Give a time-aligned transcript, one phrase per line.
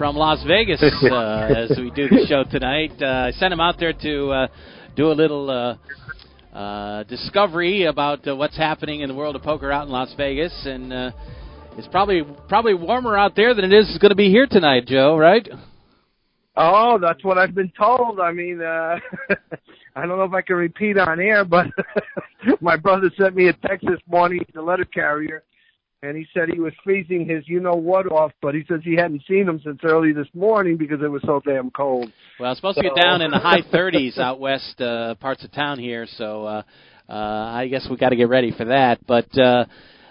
[0.00, 0.82] from Las Vegas
[1.12, 2.90] uh, as we do the show tonight.
[3.02, 4.46] Uh, I sent him out there to uh,
[4.96, 9.70] do a little uh, uh, discovery about uh, what's happening in the world of poker
[9.70, 11.10] out in Las Vegas, and uh,
[11.76, 15.18] it's probably probably warmer out there than it is going to be here tonight, Joe.
[15.18, 15.46] Right?
[16.56, 18.20] Oh, that's what I've been told.
[18.20, 18.96] I mean, uh,
[19.96, 21.66] I don't know if I can repeat on air, but
[22.62, 25.42] my brother sent me a text this morning, the letter carrier,
[26.02, 28.96] and he said he was freezing his you know what off, but he says he
[28.96, 32.10] hadn't seen him since early this morning because it was so damn cold.
[32.38, 35.52] Well, it's supposed to get down in the high 30s out west uh, parts of
[35.52, 36.62] town here, so uh,
[37.08, 39.06] uh, I guess we got to get ready for that.
[39.06, 39.66] But uh,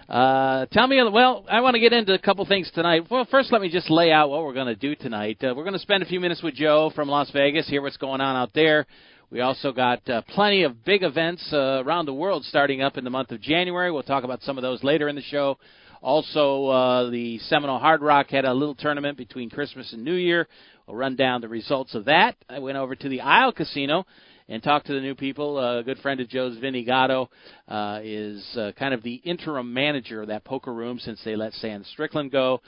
[0.08, 3.10] uh, tell me, well, I want to get into a couple things tonight.
[3.10, 5.38] Well, first, let me just lay out what we're going to do tonight.
[5.42, 7.96] Uh, we're going to spend a few minutes with Joe from Las Vegas, hear what's
[7.96, 8.86] going on out there.
[9.30, 13.04] We also got uh, plenty of big events uh, around the world starting up in
[13.04, 13.92] the month of January.
[13.92, 15.56] We'll talk about some of those later in the show.
[16.02, 20.48] Also, uh, the Seminole Hard Rock had a little tournament between Christmas and New Year.
[20.86, 22.36] We'll run down the results of that.
[22.48, 24.06] I went over to the Isle Casino
[24.48, 25.58] and talked to the new people.
[25.58, 27.30] Uh, a good friend of Joe's, Vinny Gatto,
[27.68, 31.52] uh, is uh, kind of the interim manager of that poker room since they let
[31.54, 32.60] Sam Strickland go.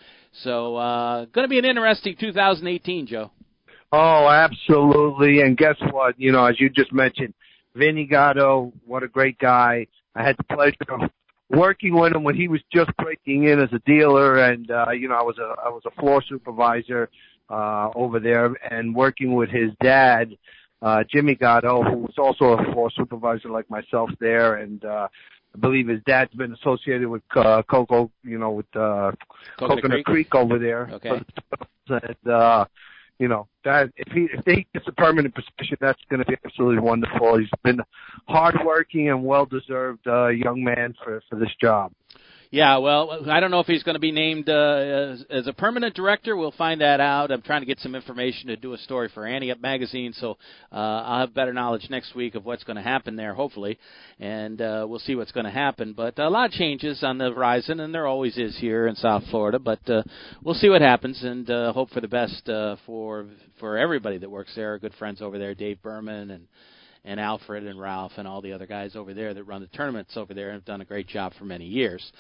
[0.43, 3.31] So, uh, going to be an interesting 2018, Joe.
[3.93, 5.41] Oh, absolutely.
[5.41, 6.19] And guess what?
[6.19, 7.35] You know, as you just mentioned,
[7.75, 9.87] Vinny Gatto, what a great guy.
[10.15, 11.11] I had the pleasure of
[11.53, 15.09] working with him when he was just breaking in as a dealer and uh you
[15.09, 17.11] know I was a I was a floor supervisor
[17.51, 20.37] uh over there and working with his dad
[20.81, 25.09] uh Jimmy Gatto who was also a floor supervisor like myself there and uh
[25.55, 29.13] I believe his dad's been associated with uh Coco, you know, with uh
[29.59, 30.31] Coconut Coconut Creek?
[30.31, 30.89] Creek over there.
[30.95, 31.23] Okay.
[31.89, 32.65] And uh
[33.23, 36.37] you know that if he if he gets a permanent position, that's going to be
[36.45, 37.39] absolutely wonderful.
[37.39, 37.81] He's been
[38.27, 41.93] hardworking and well deserved uh, young man for for this job.
[42.53, 45.55] Yeah, well, I don't know if he's going to be named uh, as, as a
[45.55, 46.37] permanent director.
[46.37, 47.31] We'll find that out.
[47.31, 50.37] I'm trying to get some information to do a story for Ante Up Magazine, so
[50.71, 53.79] uh, I'll have better knowledge next week of what's going to happen there, hopefully,
[54.21, 55.95] and uh, we'll see what's going to happen.
[55.95, 59.23] But a lot of changes on the horizon, and there always is here in South
[59.31, 59.59] Florida.
[59.59, 60.03] But uh,
[60.45, 63.29] we'll see what happens, and uh, hope for the best uh, for
[63.61, 64.79] for everybody that works there.
[64.79, 66.47] Good friends over there, Dave Berman and
[67.05, 70.17] and Alfred and Ralph and all the other guys over there that run the tournaments
[70.17, 72.13] over there have done a great job for many years.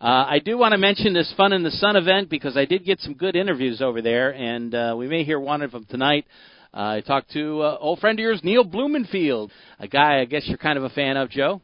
[0.00, 2.84] Uh, I do want to mention this Fun in the Sun event because I did
[2.84, 6.26] get some good interviews over there, and uh, we may hear one of them tonight.
[6.72, 10.44] Uh, I talked to uh, old friend of yours, Neil Blumenfield, a guy I guess
[10.46, 11.60] you're kind of a fan of, Joe.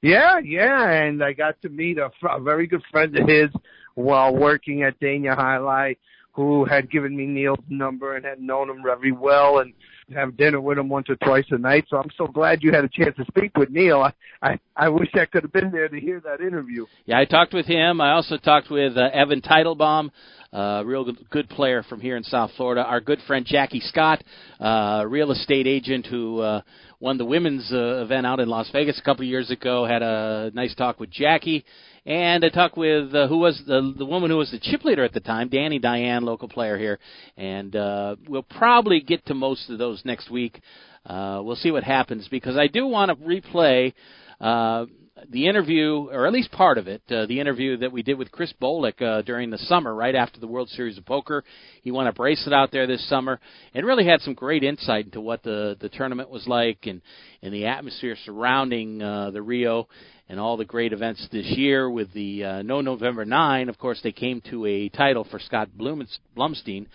[0.00, 3.50] Yeah, yeah, and I got to meet a, a very good friend of his
[3.94, 5.96] while working at Dania Jai-Alai,
[6.32, 9.72] who had given me Neil's number and had known him very well, and
[10.14, 11.84] have dinner with him once or twice a night.
[11.88, 14.02] So I'm so glad you had a chance to speak with Neil.
[14.02, 16.86] I I, I wish I could have been there to hear that interview.
[17.06, 18.00] Yeah, I talked with him.
[18.00, 20.10] I also talked with uh, Evan Teitelbaum,
[20.52, 22.82] uh, real good, good player from here in South Florida.
[22.82, 24.22] Our good friend Jackie Scott,
[24.60, 26.62] uh, real estate agent who uh,
[27.00, 29.84] won the women's uh, event out in Las Vegas a couple of years ago.
[29.84, 31.64] Had a nice talk with Jackie.
[32.04, 35.04] And I talked with uh, who was the the woman who was the chip leader
[35.04, 36.98] at the time, Danny Diane, local player here,
[37.36, 40.58] and uh, we'll probably get to most of those next week.
[41.04, 43.92] Uh, we'll see what happens because I do want to replay
[44.40, 44.86] uh,
[45.28, 48.30] the interview, or at least part of it, uh, the interview that we did with
[48.30, 51.44] Chris Bolek uh, during the summer, right after the World Series of Poker.
[51.82, 53.40] He won a bracelet out there this summer,
[53.74, 57.00] and really had some great insight into what the the tournament was like and
[57.42, 59.88] and the atmosphere surrounding uh, the Rio
[60.28, 63.68] and all the great events this year with the uh, No November 9.
[63.68, 66.86] Of course, they came to a title for Scott Blumstein,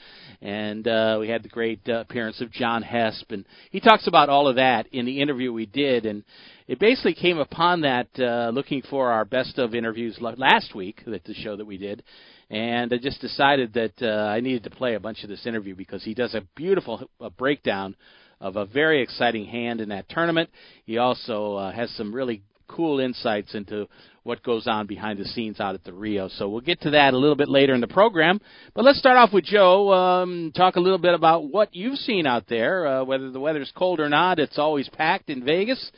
[0.42, 4.30] and uh, we had the great uh, appearance of John Hesp, and he talks about
[4.30, 6.24] all of that in the interview we did, and
[6.68, 11.24] it basically came upon that uh, looking for our best of interviews last week, that
[11.24, 12.04] the show that we did,
[12.50, 15.76] and I just decided that uh, I needed to play a bunch of this interview
[15.76, 17.96] because he does a beautiful breakdown
[18.40, 20.50] of a very exciting hand in that tournament.
[20.86, 23.88] He also uh, has some really cool insights into
[24.24, 26.30] what goes on behind the scenes out at the Rio.
[26.30, 28.40] So we'll get to that a little bit later in the program.
[28.74, 29.94] But let's start off with Joe.
[29.94, 32.88] Um, talk a little bit about what you've seen out there.
[32.88, 35.92] Uh, whether the weather's cold or not, it's always packed in Vegas,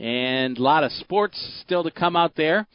[0.00, 2.66] and a lot of sports still to come out there.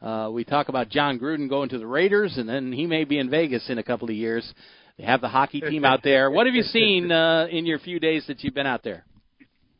[0.00, 3.18] Uh, we talk about John Gruden going to the Raiders, and then he may be
[3.18, 4.54] in Vegas in a couple of years.
[4.96, 6.30] They have the hockey team out there.
[6.30, 9.04] What have you seen uh, in your few days that you've been out there?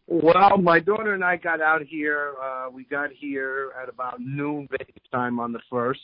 [0.06, 2.34] Well, my daughter and I got out here.
[2.42, 6.00] Uh, we got here at about noon Vegas time on the first.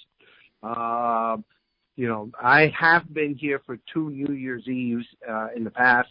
[0.62, 1.37] Uh,
[1.96, 6.08] you know, I have been here for two New Year's Eves uh, in the past,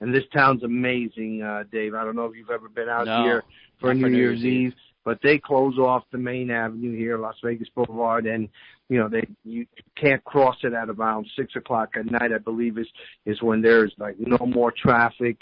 [0.00, 1.94] and this town's amazing, uh, Dave.
[1.94, 3.42] I don't know if you've ever been out no, here
[3.80, 7.36] for New, New Year's, Year's Eve, but they close off the main avenue here, Las
[7.42, 8.48] Vegas Boulevard, and
[8.88, 9.66] you know they you
[9.96, 12.32] can't cross it at around six o'clock at night.
[12.34, 12.88] I believe is
[13.26, 15.38] is when there's like no more traffic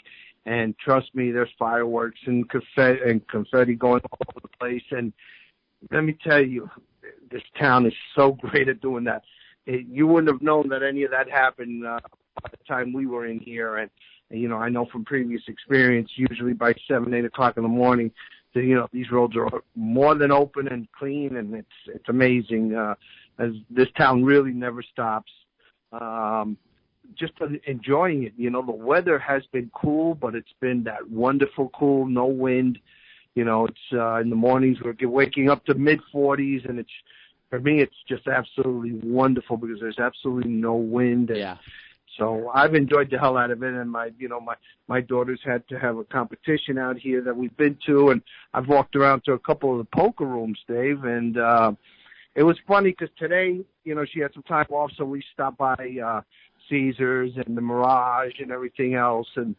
[0.46, 4.84] and trust me, there's fireworks and confetti and confetti going all over the place.
[4.92, 5.12] And
[5.90, 6.70] let me tell you,
[7.30, 9.22] this town is so great at doing that.
[9.66, 11.98] It, you wouldn't have known that any of that happened uh,
[12.40, 13.78] by the time we were in here.
[13.78, 13.90] And,
[14.30, 18.10] you know, I know from previous experience, usually by seven, eight o'clock in the morning,
[18.54, 22.74] the, you know, these roads are more than open and clean, and it's it's amazing.
[22.74, 22.94] Uh,
[23.38, 25.30] as this town really never stops.
[25.92, 26.56] Um,
[27.14, 27.34] just
[27.66, 28.32] enjoying it.
[28.36, 32.78] You know, the weather has been cool, but it's been that wonderful cool, no wind.
[33.34, 36.90] You know, it's uh, in the mornings we're waking up to mid 40s, and it's
[37.50, 41.30] for me it's just absolutely wonderful because there's absolutely no wind.
[41.30, 41.56] And yeah.
[42.18, 44.54] So I've enjoyed the hell out of it, and my, you know, my
[44.88, 48.22] my daughters had to have a competition out here that we've been to, and
[48.54, 51.72] I've walked around to a couple of the poker rooms, Dave, and uh,
[52.34, 55.58] it was funny because today, you know, she had some time off, so we stopped
[55.58, 56.20] by uh,
[56.68, 59.28] Caesars and the Mirage and everything else.
[59.36, 59.56] And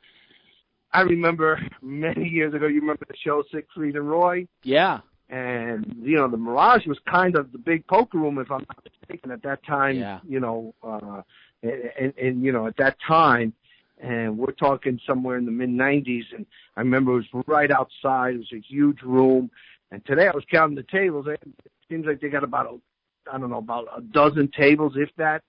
[0.93, 4.47] I remember many years ago, you remember the show Siegfried and Roy?
[4.63, 4.99] Yeah.
[5.29, 8.83] And, you know, the Mirage was kind of the big poker room, if I'm not
[8.85, 10.19] mistaken, at that time, yeah.
[10.27, 11.21] you know, uh,
[11.63, 13.53] and, and, and you know, at that time,
[13.99, 16.25] and we're talking somewhere in the mid 90s.
[16.35, 16.45] And
[16.75, 18.35] I remember it was right outside.
[18.35, 19.49] It was a huge room.
[19.91, 21.25] And today I was counting the tables.
[21.27, 21.41] It
[21.89, 25.41] seems like they got about, a, I don't know, about a dozen tables, if that,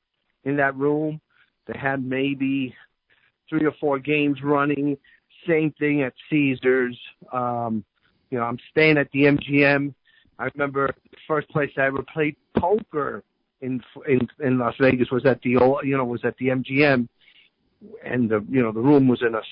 [0.45, 1.21] in that room.
[1.67, 2.75] They had maybe
[3.49, 4.97] three or four games running.
[5.47, 6.99] Same thing at Caesars.
[7.33, 7.85] Um,
[8.31, 9.95] you know, I'm staying at the MGM.
[10.39, 13.25] I remember the first place I ever played poker
[13.61, 17.09] in in in Las Vegas was at the you know was at the MGM,
[18.05, 19.43] and the you know the room was in a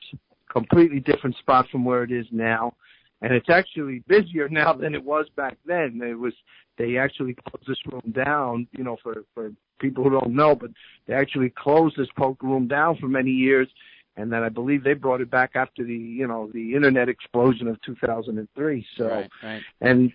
[0.53, 2.75] completely different spot from where it is now,
[3.23, 6.01] and it's actually busier now than it was back then.
[6.03, 6.35] It was
[6.79, 10.71] they actually closed this room down, you know, for for people who don't know, but
[11.07, 13.69] they actually closed this poker room down for many years,
[14.17, 17.67] and then I believe they brought it back after the you know the internet explosion
[17.67, 18.87] of 2003.
[18.97, 19.63] So, right, right.
[19.81, 20.13] and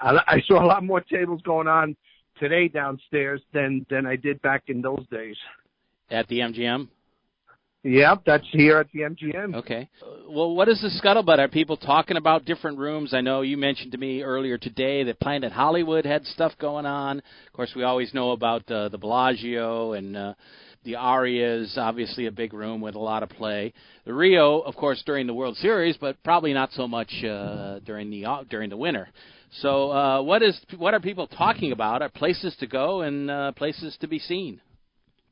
[0.00, 1.96] I, I saw a lot more tables going on
[2.38, 5.36] today downstairs than than I did back in those days.
[6.10, 6.88] At the MGM.
[7.84, 9.56] Yep, that's here at the MGM.
[9.56, 9.88] Okay.
[10.28, 11.40] Well, what is the scuttlebutt?
[11.40, 13.12] Are people talking about different rooms?
[13.12, 17.18] I know you mentioned to me earlier today that Planet Hollywood had stuff going on.
[17.18, 20.34] Of course, we always know about uh, the Bellagio and uh,
[20.84, 23.72] the Aria is obviously a big room with a lot of play.
[24.04, 28.10] The Rio, of course, during the World Series, but probably not so much uh, during
[28.10, 29.08] the uh, during the winter.
[29.60, 32.00] So, uh, what is what are people talking about?
[32.00, 34.60] Are places to go and uh, places to be seen?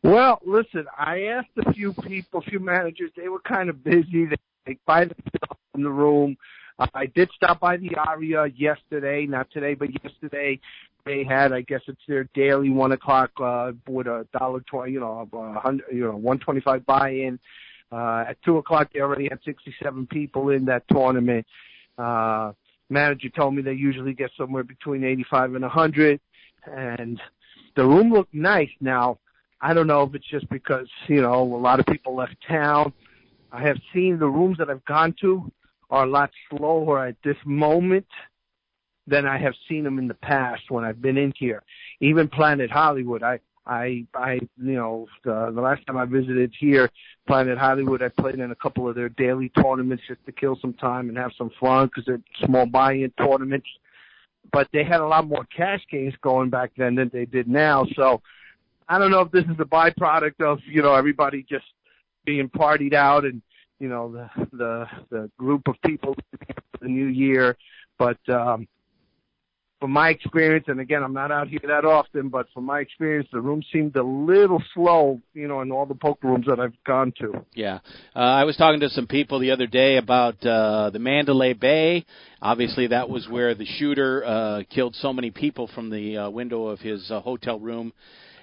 [0.02, 3.10] Well, listen, I asked a few people, a few managers.
[3.16, 4.26] They were kind of busy.
[4.26, 4.36] They,
[4.66, 6.36] they by themselves in the room.
[6.78, 10.60] Uh, I did stop by the Aria yesterday, not today, but yesterday.
[11.06, 15.00] They had, I guess it's their daily one o'clock uh, with a dollar twenty, you
[15.00, 15.26] know,
[15.62, 17.38] hundred, you know, one twenty-five buy-in.
[17.90, 21.46] Uh, at two o'clock, they already had sixty-seven people in that tournament.
[21.96, 22.52] Uh,
[22.90, 26.20] manager told me they usually get somewhere between eighty-five and a hundred,
[26.66, 27.20] and
[27.76, 28.70] the room looked nice.
[28.80, 29.18] Now
[29.60, 32.92] I don't know if it's just because, you know, a lot of people left town.
[33.52, 35.50] I have seen the rooms that I've gone to
[35.90, 38.06] are a lot slower at this moment
[39.06, 41.62] than I have seen them in the past when I've been in here.
[42.00, 46.90] Even Planet Hollywood, I, I, I, you know, the, the last time I visited here,
[47.26, 50.72] Planet Hollywood, I played in a couple of their daily tournaments just to kill some
[50.74, 53.68] time and have some fun because they're small buy-in tournaments.
[54.52, 57.86] But they had a lot more cash games going back then than they did now.
[57.94, 58.22] So
[58.88, 61.66] I don't know if this is a byproduct of you know everybody just
[62.24, 63.40] being partied out and
[63.78, 67.56] you know the the the group of people for the new year,
[67.98, 68.66] but um,
[69.80, 73.28] from my experience, and again, I'm not out here that often, but from my experience,
[73.32, 76.74] the room seemed a little slow, you know, in all the poker rooms that I've
[76.84, 77.44] gone to.
[77.54, 77.78] Yeah,
[78.14, 82.04] uh, I was talking to some people the other day about uh, the Mandalay Bay.
[82.42, 86.66] Obviously, that was where the shooter uh, killed so many people from the uh, window
[86.66, 87.92] of his uh, hotel room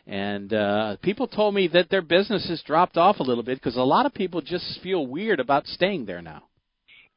[0.09, 3.75] and uh, people told me that their business has dropped off a little bit because
[3.75, 6.43] a lot of people just feel weird about staying there now.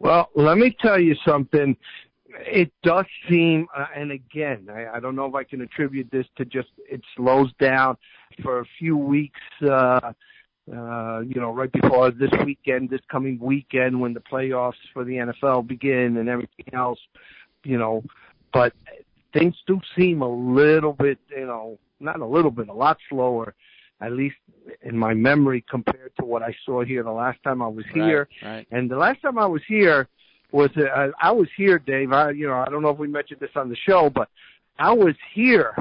[0.00, 1.77] Well, let me tell you something.
[2.38, 6.26] It does seem, uh, and again, I, I don't know if I can attribute this
[6.37, 7.96] to just it slows down
[8.42, 9.40] for a few weeks.
[9.62, 10.12] Uh,
[10.75, 15.14] uh, you know, right before this weekend, this coming weekend when the playoffs for the
[15.14, 17.00] NFL begin and everything else,
[17.64, 18.04] you know,
[18.52, 18.72] but
[19.32, 23.54] things do seem a little bit, you know, not a little bit, a lot slower,
[24.00, 24.37] at least
[24.82, 28.28] in my memory compared to what I saw here the last time I was here.
[28.42, 28.66] Right, right.
[28.70, 30.08] And the last time I was here
[30.52, 32.12] was, uh, I was here, Dave.
[32.12, 34.28] I, you know, I don't know if we mentioned this on the show, but
[34.78, 35.75] I was here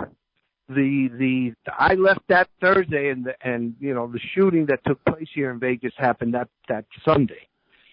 [0.69, 5.03] the the I left that Thursday and the, and you know the shooting that took
[5.05, 7.47] place here in Vegas happened that that Sunday.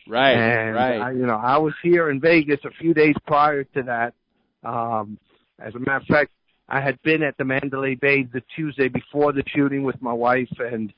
[0.06, 1.00] Right, and right.
[1.00, 4.14] I, you know I was here in Vegas a few days prior to that.
[4.62, 5.18] Um,
[5.58, 6.30] as a matter of fact,
[6.68, 10.52] I had been at the Mandalay Bay the Tuesday before the shooting with my wife,
[10.58, 10.92] and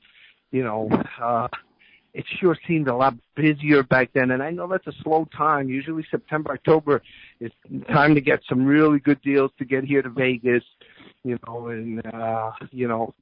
[0.51, 0.91] you know
[1.23, 1.47] uh,
[2.19, 4.33] it sure seemed a lot busier back then.
[4.33, 5.69] And I know that's a slow time.
[5.69, 7.01] Usually September October
[7.41, 7.53] is
[7.89, 10.65] time to get some really good deals to get here to Vegas
[11.25, 13.15] you know, and uh, you know,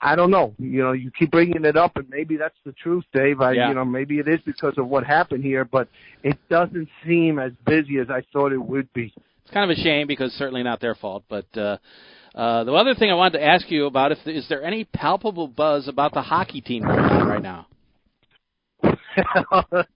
[0.00, 0.54] I, don't know.
[0.58, 3.40] You know, you keep bringing it up, and maybe that's the truth, Dave.
[3.40, 3.68] I, Yeah.
[3.68, 5.88] you know, maybe it is because of what happened here, but
[6.22, 9.12] it doesn't seem as busy as I thought it would be.
[9.44, 11.24] It's kind of a shame because certainly not their fault.
[11.28, 11.76] But uh,
[12.34, 15.46] uh, the other thing I wanted to ask you about if is there any palpable
[15.46, 17.66] buzz about the hockey team right now?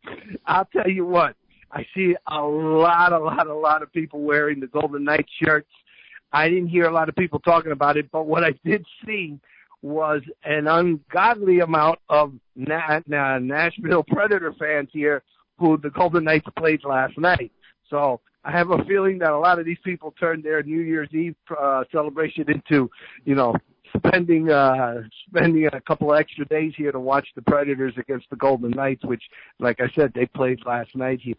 [0.46, 1.36] I'll tell you what.
[1.72, 5.70] I see a lot, a lot, a lot of people wearing the Golden Knights shirts.
[6.32, 9.38] I didn't hear a lot of people talking about it, but what I did see
[9.82, 15.22] was an ungodly amount of Na- Na- Nashville Predator fans here
[15.58, 17.52] who the Golden Knights played last night.
[17.88, 21.12] So I have a feeling that a lot of these people turned their New Year's
[21.12, 22.90] Eve uh, celebration into,
[23.24, 23.54] you know,
[23.96, 28.36] spending uh spending a couple of extra days here to watch the Predators against the
[28.36, 29.22] Golden Knights, which,
[29.58, 31.34] like I said, they played last night here.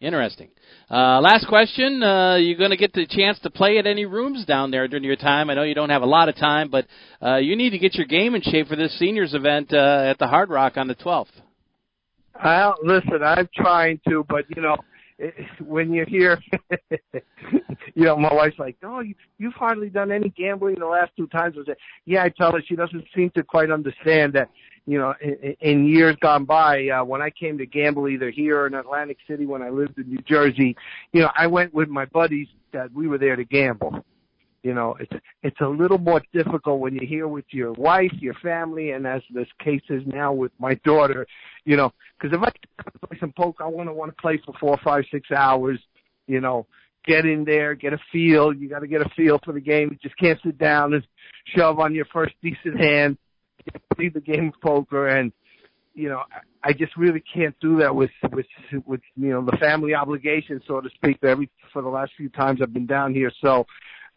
[0.00, 0.50] Interesting.
[0.90, 2.02] Uh, last question.
[2.02, 5.04] Uh, you're going to get the chance to play at any rooms down there during
[5.04, 5.48] your time?
[5.48, 6.86] I know you don't have a lot of time, but
[7.22, 10.18] uh, you need to get your game in shape for this seniors event uh, at
[10.18, 11.28] the Hard Rock on the 12th.
[12.42, 14.76] Well, listen, I'm trying to, but you know,
[15.18, 16.38] it, when you hear,
[17.94, 21.26] you know, my wife's like, "Oh, you, you've hardly done any gambling the last two
[21.28, 24.50] times." I said, "Yeah." I tell her she doesn't seem to quite understand that.
[24.86, 28.60] You know, in, in years gone by, uh, when I came to gamble either here
[28.60, 30.76] or in Atlantic City when I lived in New Jersey,
[31.12, 34.04] you know, I went with my buddies that we were there to gamble.
[34.64, 38.32] You know, it's it's a little more difficult when you're here with your wife, your
[38.42, 41.26] family, and as this case is now with my daughter.
[41.66, 44.54] You know, because if I play some poker, I want to want to play for
[44.58, 45.78] four, five, six hours.
[46.26, 46.66] You know,
[47.04, 48.54] get in there, get a feel.
[48.54, 49.90] You got to get a feel for the game.
[49.90, 51.06] You just can't sit down and
[51.54, 53.18] shove on your first decent hand.
[53.94, 55.30] Play the game of poker, and
[55.92, 58.46] you know, I I just really can't do that with with
[58.86, 61.18] with you know the family obligation, so to speak.
[61.22, 63.66] Every for the last few times I've been down here, so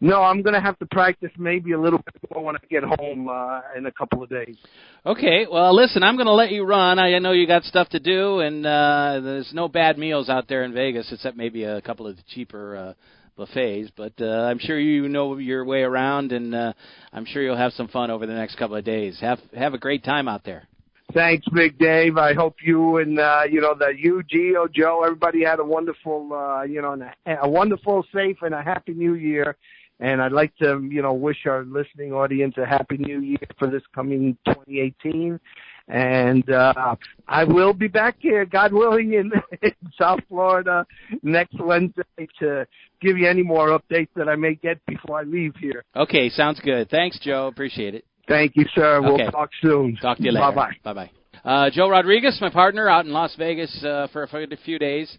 [0.00, 2.84] no, I'm going to have to practice maybe a little bit more when I get
[2.84, 4.56] home uh, in a couple of days.
[5.04, 6.98] Okay, well, listen, I'm going to let you run.
[6.98, 10.62] I know you got stuff to do, and uh, there's no bad meals out there
[10.62, 12.92] in Vegas, except maybe a couple of the cheaper uh,
[13.36, 13.90] buffets.
[13.96, 16.72] But uh, I'm sure you know your way around, and uh,
[17.12, 19.18] I'm sure you'll have some fun over the next couple of days.
[19.20, 20.68] Have have a great time out there.
[21.14, 22.18] Thanks, Big Dave.
[22.18, 26.32] I hope you and uh, you know the you, Gio, Joe, everybody had a wonderful,
[26.34, 29.56] uh, you know, and a, a wonderful, safe, and a happy New Year.
[30.00, 33.68] And I'd like to, you know, wish our listening audience a happy New Year for
[33.68, 35.40] this coming 2018.
[35.88, 40.86] And uh, I will be back here, God willing, in, in South Florida
[41.22, 42.02] next Wednesday
[42.40, 42.66] to
[43.00, 45.84] give you any more updates that I may get before I leave here.
[45.96, 46.90] Okay, sounds good.
[46.90, 47.46] Thanks, Joe.
[47.46, 48.04] Appreciate it.
[48.28, 48.98] Thank you, sir.
[48.98, 49.22] Okay.
[49.22, 49.96] We'll talk soon.
[49.96, 50.52] Talk to you later.
[50.52, 50.92] Bye bye.
[50.92, 51.10] Bye bye.
[51.44, 55.16] Uh, Joe Rodriguez, my partner, out in Las Vegas uh, for, for a few days.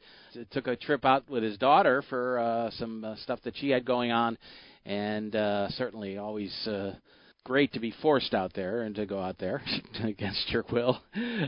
[0.52, 3.84] Took a trip out with his daughter for uh, some uh, stuff that she had
[3.84, 4.38] going on,
[4.90, 6.94] and uh, certainly always uh,
[7.44, 9.62] great to be forced out there and to go out there
[10.04, 11.00] against your will.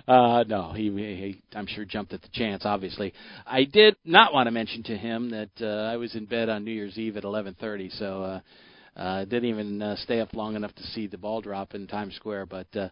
[0.08, 2.66] Uh, no, he, he, I'm sure jumped at the chance.
[2.66, 3.14] Obviously,
[3.48, 6.64] I did not want to mention to him that uh, I was in bed on
[6.64, 8.24] New Year's Eve at 11:30, so.
[8.24, 8.40] Uh,
[8.96, 12.16] uh, didn't even uh, stay up long enough to see the ball drop in Times
[12.16, 12.90] Square, but uh,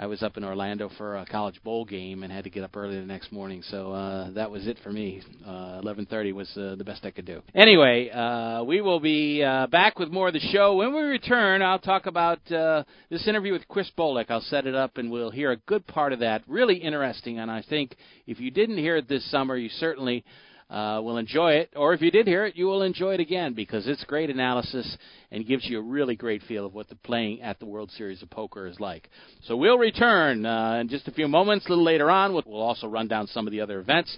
[0.00, 2.76] I was up in Orlando for a college bowl game and had to get up
[2.76, 3.62] early the next morning.
[3.62, 5.22] So uh, that was it for me.
[5.44, 7.42] Uh, 11:30 was uh, the best I could do.
[7.52, 11.62] Anyway, uh, we will be uh, back with more of the show when we return.
[11.62, 14.26] I'll talk about uh, this interview with Chris Bolek.
[14.28, 16.44] I'll set it up and we'll hear a good part of that.
[16.46, 17.96] Really interesting, and I think
[18.28, 20.24] if you didn't hear it this summer, you certainly
[20.70, 21.70] uh, will enjoy it.
[21.76, 24.96] Or if you did hear it, you will enjoy it again because it's great analysis
[25.30, 28.22] and gives you a really great feel of what the playing at the World Series
[28.22, 29.08] of Poker is like.
[29.44, 31.66] So we'll return uh, in just a few moments.
[31.66, 34.16] A little later on, we'll also run down some of the other events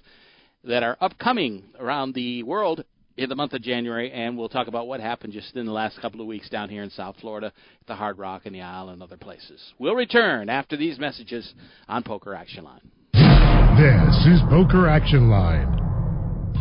[0.64, 2.85] that are upcoming around the world
[3.16, 6.00] in the month of January, and we'll talk about what happened just in the last
[6.00, 8.90] couple of weeks down here in South Florida at the Hard Rock and the Isle
[8.90, 9.61] and other places.
[9.78, 11.52] We'll return after these messages
[11.88, 12.80] on Poker Action Line.
[13.12, 15.89] This is Poker Action Line.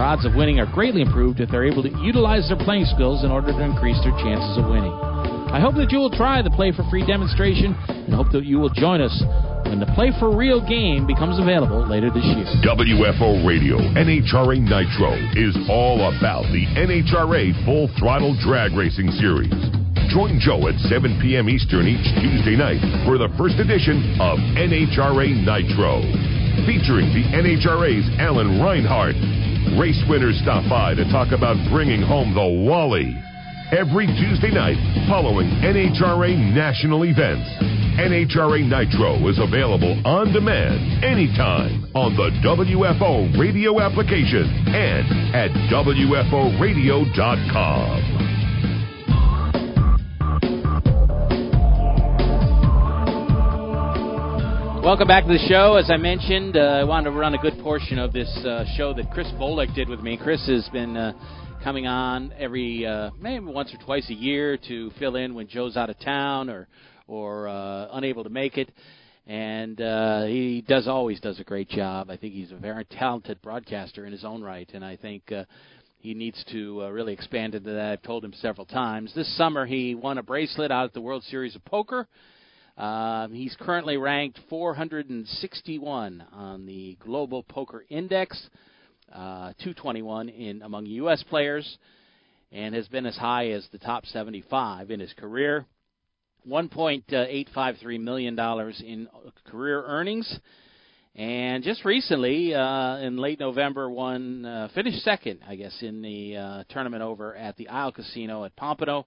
[0.00, 3.20] Their odds of winning are greatly improved if they're able to utilize their playing skills
[3.20, 4.96] in order to increase their chances of winning.
[5.52, 8.56] I hope that you will try the Play for Free demonstration and hope that you
[8.56, 9.12] will join us
[9.68, 12.48] when the Play for Real game becomes available later this year.
[12.64, 19.52] WFO Radio NHRA Nitro is all about the NHRA Full Throttle Drag Racing Series.
[20.08, 21.52] Join Joe at 7 p.m.
[21.52, 28.60] Eastern each Tuesday night for the first edition of NHRA Nitro, featuring the NHRA's Alan
[28.60, 29.14] Reinhart.
[29.78, 33.14] Race winners stop by to talk about bringing home the Wally.
[33.70, 37.48] Every Tuesday night following NHRA national events.
[38.00, 48.29] NHRA Nitro is available on demand anytime on the WFO radio application and at WFOradio.com.
[54.82, 55.76] Welcome back to the show.
[55.76, 58.94] As I mentioned, uh, I wanted to run a good portion of this uh, show
[58.94, 60.16] that Chris Bolek did with me.
[60.16, 61.12] Chris has been uh,
[61.62, 65.76] coming on every uh, maybe once or twice a year to fill in when Joe's
[65.76, 66.66] out of town or
[67.06, 68.72] or uh, unable to make it.
[69.26, 72.08] And uh, he does always does a great job.
[72.08, 75.30] I think he's a very talented broadcaster in his own right, and I think
[75.98, 77.92] he needs to really expand into that.
[77.92, 79.12] I've told him several times.
[79.14, 82.08] This summer, he won a bracelet out at the World Series of Poker.
[82.80, 88.40] Um, he's currently ranked 461 on the Global Poker Index,
[89.12, 91.22] uh, 221 in among U.S.
[91.28, 91.76] players,
[92.50, 95.66] and has been as high as the top 75 in his career.
[96.48, 99.08] 1.853 million dollars in
[99.44, 100.38] career earnings,
[101.14, 106.36] and just recently, uh, in late November, won uh, finished second, I guess, in the
[106.38, 109.06] uh, tournament over at the Isle Casino at Pompano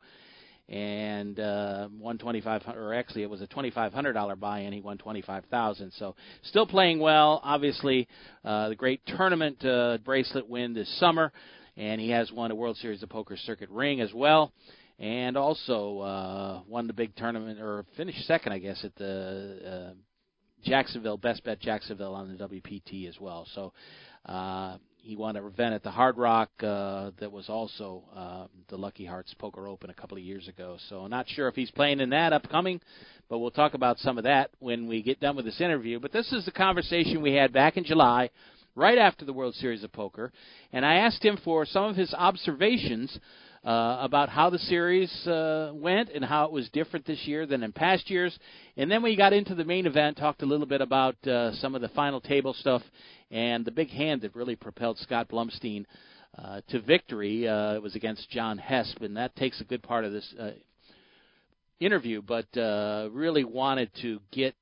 [0.69, 2.81] and uh, won twenty five hundred.
[2.81, 4.73] Or actually, it was a twenty five hundred dollar buy-in.
[4.73, 5.91] He won twenty five thousand.
[5.97, 7.41] So still playing well.
[7.43, 8.07] Obviously,
[8.45, 11.31] uh, the great tournament uh, bracelet win this summer,
[11.75, 14.53] and he has won a World Series of Poker circuit ring as well.
[14.99, 19.93] And also uh, won the big tournament, or finished second, I guess, at the uh,
[20.63, 23.45] Jacksonville Best Bet Jacksonville on the WPT as well.
[23.53, 23.73] So
[24.25, 28.77] uh, he won an event at the Hard Rock uh, that was also uh, the
[28.77, 30.77] Lucky Hearts Poker Open a couple of years ago.
[30.87, 32.79] So not sure if he's playing in that upcoming,
[33.27, 35.99] but we'll talk about some of that when we get done with this interview.
[35.99, 38.29] But this is the conversation we had back in July,
[38.75, 40.31] right after the World Series of Poker,
[40.71, 43.19] and I asked him for some of his observations.
[43.63, 47.63] Uh, about how the series uh, went and how it was different this year than
[47.63, 48.37] in past years.
[48.75, 51.73] And then we got into the main event, talked a little bit about uh, some
[51.73, 52.81] of the final table stuff
[53.31, 55.85] and the big hand that really propelled Scott Blumstein
[56.37, 60.11] uh, to victory uh, was against John Hesp, and that takes a good part of
[60.11, 60.51] this uh,
[61.79, 62.21] interview.
[62.21, 64.55] But uh, really wanted to get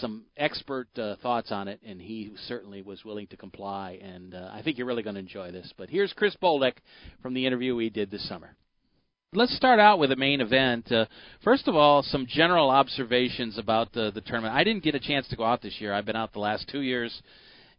[0.00, 3.98] some expert uh, thoughts on it, and he certainly was willing to comply.
[4.02, 5.72] And uh, I think you're really going to enjoy this.
[5.76, 6.74] But here's Chris Bolek
[7.22, 8.56] from the interview we did this summer.
[9.32, 10.90] let's start out with the main event.
[10.90, 11.06] Uh,
[11.44, 14.54] first of all, some general observations about the the tournament.
[14.54, 15.92] I didn't get a chance to go out this year.
[15.92, 17.22] I've been out the last two years,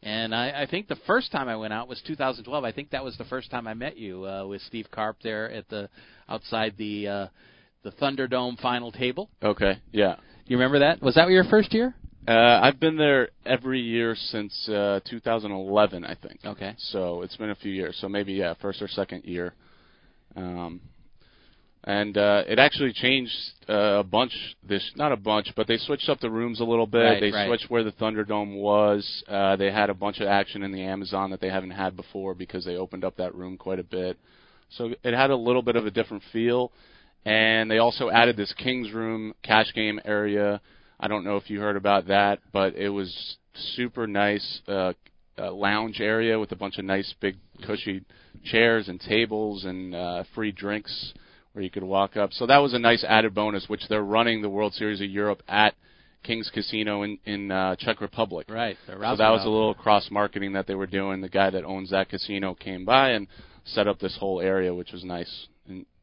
[0.03, 2.63] and I, I think the first time I went out was 2012.
[2.63, 5.49] I think that was the first time I met you uh, with Steve Carp there
[5.51, 5.89] at the
[6.29, 7.27] outside the uh,
[7.83, 9.29] the Thunderdome final table.
[9.41, 10.15] Okay, yeah.
[10.47, 11.01] You remember that?
[11.01, 11.93] Was that your first year?
[12.27, 16.39] Uh, I've been there every year since uh, 2011, I think.
[16.45, 16.73] Okay.
[16.77, 17.97] So it's been a few years.
[17.99, 19.53] So maybe yeah, first or second year.
[20.35, 20.81] Um,
[21.83, 23.31] and uh, it actually changed
[23.69, 24.33] uh, a bunch.
[24.67, 26.99] This not a bunch, but they switched up the rooms a little bit.
[26.99, 27.47] Right, they right.
[27.47, 29.23] switched where the Thunderdome was.
[29.27, 32.35] Uh, they had a bunch of action in the Amazon that they haven't had before
[32.35, 34.17] because they opened up that room quite a bit.
[34.71, 36.73] So it had a little bit of a different feel.
[37.25, 40.61] And they also added this King's Room cash game area.
[40.99, 43.37] I don't know if you heard about that, but it was
[43.75, 44.93] super nice uh,
[45.37, 48.03] uh, lounge area with a bunch of nice big cushy
[48.43, 51.13] chairs and tables and uh, free drinks
[51.53, 52.31] where you could walk up.
[52.33, 55.41] So that was a nice added bonus, which they're running the World Series of Europe
[55.47, 55.75] at
[56.23, 58.47] King's Casino in in uh, Czech Republic.
[58.49, 58.77] Right.
[59.17, 61.21] So that was a little cross marketing that they were doing.
[61.21, 63.27] The guy that owns that casino came by and
[63.65, 65.47] set up this whole area, which was nice.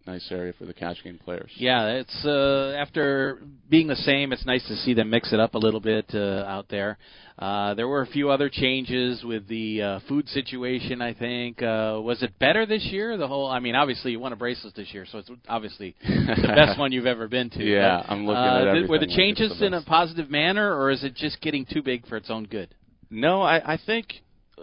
[0.07, 1.51] Nice area for the cash game players.
[1.57, 3.39] Yeah, it's uh, after
[3.71, 6.45] being the same, it's nice to see them mix it up a little bit uh,
[6.47, 6.99] out there.
[7.39, 11.01] Uh, there were a few other changes with the uh, food situation.
[11.01, 13.17] I think uh, was it better this year?
[13.17, 16.53] The whole, I mean, obviously you won a bracelet this year, so it's obviously the
[16.55, 17.65] best one you've ever been to.
[17.65, 19.83] Yeah, but, I'm looking uh, at th- everything Were the like changes the in a
[19.83, 22.75] positive manner, or is it just getting too big for its own good?
[23.11, 24.09] No, I, I think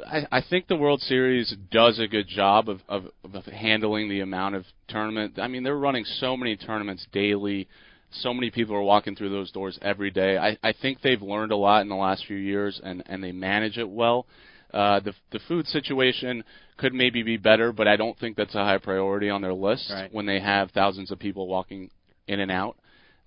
[0.06, 4.21] I, I think the World Series does a good job of, of, of handling the
[4.21, 5.38] amount of tournament.
[5.39, 7.67] I mean, they're running so many tournaments daily.
[8.12, 10.38] So many people are walking through those doors every day.
[10.38, 13.32] I, I think they've learned a lot in the last few years, and and they
[13.32, 14.25] manage it well.
[14.73, 16.43] Uh, the the food situation
[16.77, 19.89] could maybe be better, but I don't think that's a high priority on their list
[19.93, 20.13] Right.
[20.13, 21.89] when they have thousands of people walking
[22.27, 22.77] in and out.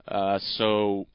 [0.07, 1.07] Uh, so,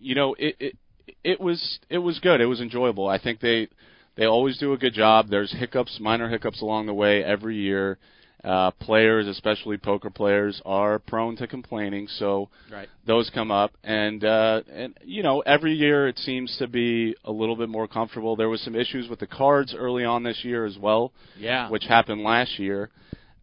[0.00, 0.76] you know, it, it
[1.22, 2.40] it was it was good.
[2.40, 3.08] It was enjoyable.
[3.08, 3.68] I think they
[4.16, 5.28] they always do a good job.
[5.28, 7.98] There's hiccups, minor hiccups along the way every year.
[8.44, 12.88] Uh, players, especially poker players, are prone to complaining, so Right.
[13.04, 13.72] those come up.
[13.82, 17.88] And uh, and you know, every year it seems to be a little bit more
[17.88, 18.36] comfortable.
[18.36, 21.68] There was some issues with the cards early on this year as well, Yeah.
[21.70, 22.90] which happened last year.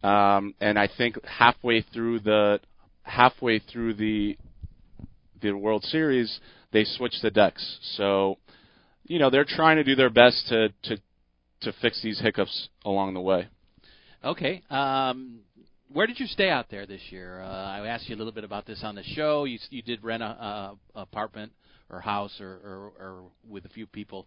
[0.03, 2.61] Um, and I think halfway through the
[3.01, 4.37] halfway through the
[5.41, 6.39] the World Series,
[6.71, 7.77] they switched the decks.
[7.97, 8.37] So,
[9.13, 10.97] you know, they're trying to do their best to to
[11.61, 13.47] to fix these hiccups along the way.
[14.25, 14.63] Okay.
[14.71, 15.41] Um,
[15.91, 17.39] where did you stay out there this year?
[17.39, 19.43] Uh, I asked you a little bit about this on the show.
[19.43, 21.51] You you did rent a, a apartment
[21.91, 24.25] or house or, or or with a few people,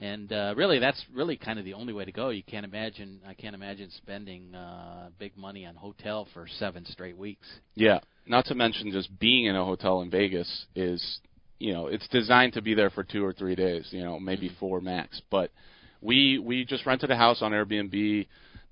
[0.00, 2.30] and uh, really that's really kind of the only way to go.
[2.30, 3.20] You can't imagine.
[3.28, 7.46] I can't imagine spending uh, big money on hotel for seven straight weeks.
[7.74, 7.98] Yeah.
[8.26, 11.18] Not to mention just being in a hotel in Vegas is,
[11.62, 14.48] you know, it's designed to be there for two or three days, you know, maybe
[14.48, 14.58] mm-hmm.
[14.58, 15.22] four max.
[15.30, 15.52] But
[16.00, 18.26] we we just rented a house on Airbnb,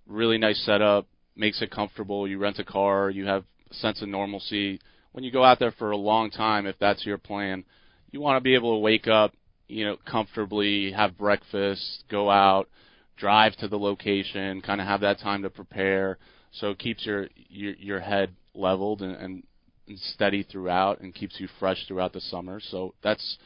[0.09, 2.27] really nice setup, makes it comfortable.
[2.27, 4.81] You rent a car, you have a sense of normalcy.
[5.13, 7.65] When you go out there for a long time, if that's your plan,
[8.11, 9.35] you want to be able to wake up,
[9.69, 12.69] you know, comfortably, have breakfast, go out,
[13.17, 16.19] drive to the location, kind of have that time to prepare.
[16.51, 19.43] So it keeps your your, your head leveled and, and,
[19.91, 22.61] and steady throughout, and keeps you fresh throughout the summer.
[22.71, 23.37] So that's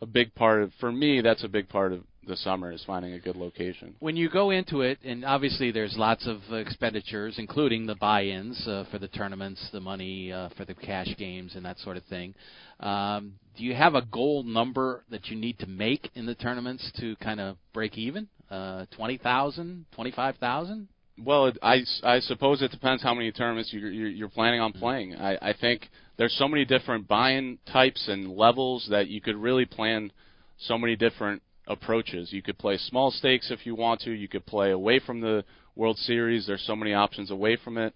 [0.00, 1.20] a big part of for me.
[1.22, 3.96] That's a big part of the summer is finding a good location.
[3.98, 8.84] When you go into it, and obviously there's lots of expenditures, including the buy-ins uh,
[8.90, 12.34] for the tournaments, the money uh, for the cash games, and that sort of thing.
[12.78, 16.90] Um, do you have a goal number that you need to make in the tournaments
[17.00, 18.28] to kind of break even?
[18.50, 20.88] Uh, twenty thousand, twenty-five thousand?
[21.18, 25.14] Well, I, I suppose it depends how many tournaments you're, you're planning on playing.
[25.14, 29.66] I, I think there's so many different buy-in types and levels that you could really
[29.66, 30.10] plan
[30.58, 32.32] so many different approaches.
[32.32, 34.10] You could play small stakes if you want to.
[34.10, 35.44] You could play away from the
[35.76, 36.46] World Series.
[36.46, 37.94] There's so many options away from it.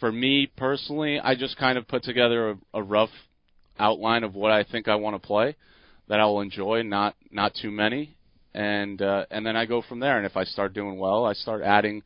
[0.00, 3.10] For me personally, I just kind of put together a, a rough
[3.78, 5.56] outline of what I think I want to play
[6.08, 8.16] that I will enjoy, not not too many,
[8.52, 10.16] and uh, and then I go from there.
[10.16, 12.02] And if I start doing well, I start adding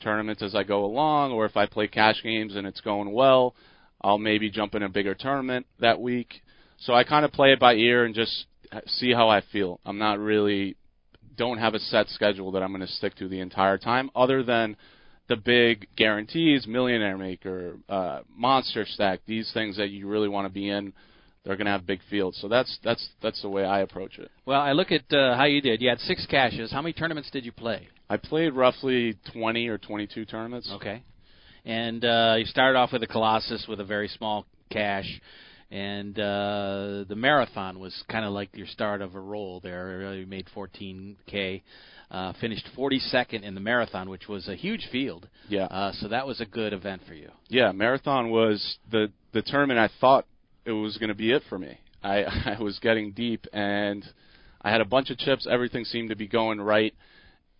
[0.00, 3.54] tournaments as I go along, or if I play cash games and it's going well,
[4.00, 6.42] I'll maybe jump in a bigger tournament that week.
[6.78, 8.46] So I kind of play it by ear and just
[8.86, 9.80] see how I feel.
[9.84, 10.76] I'm not really
[11.36, 14.42] don't have a set schedule that I'm going to stick to the entire time, other
[14.42, 14.76] than
[15.28, 20.52] the big guarantees, Millionaire Maker, uh, Monster Stack, these things that you really want to
[20.52, 20.92] be in.
[21.48, 24.30] They're going to have big fields, so that's that's that's the way I approach it.
[24.44, 25.80] Well, I look at uh, how you did.
[25.80, 26.70] You had six cashes.
[26.70, 27.88] How many tournaments did you play?
[28.10, 30.70] I played roughly 20 or 22 tournaments.
[30.74, 31.02] Okay.
[31.64, 35.08] and uh, you started off with a Colossus with a very small cash,
[35.70, 40.12] and uh, the marathon was kind of like your start of a roll there.
[40.16, 41.62] You made 14k.
[42.10, 45.28] Uh, finished 42nd in the marathon, which was a huge field.
[45.48, 45.64] Yeah.
[45.64, 47.30] Uh, so that was a good event for you.
[47.48, 50.26] Yeah, marathon was the the tournament I thought
[50.68, 51.78] it was going to be it for me.
[52.02, 52.22] I
[52.58, 54.04] I was getting deep and
[54.60, 55.46] I had a bunch of chips.
[55.50, 56.94] Everything seemed to be going right,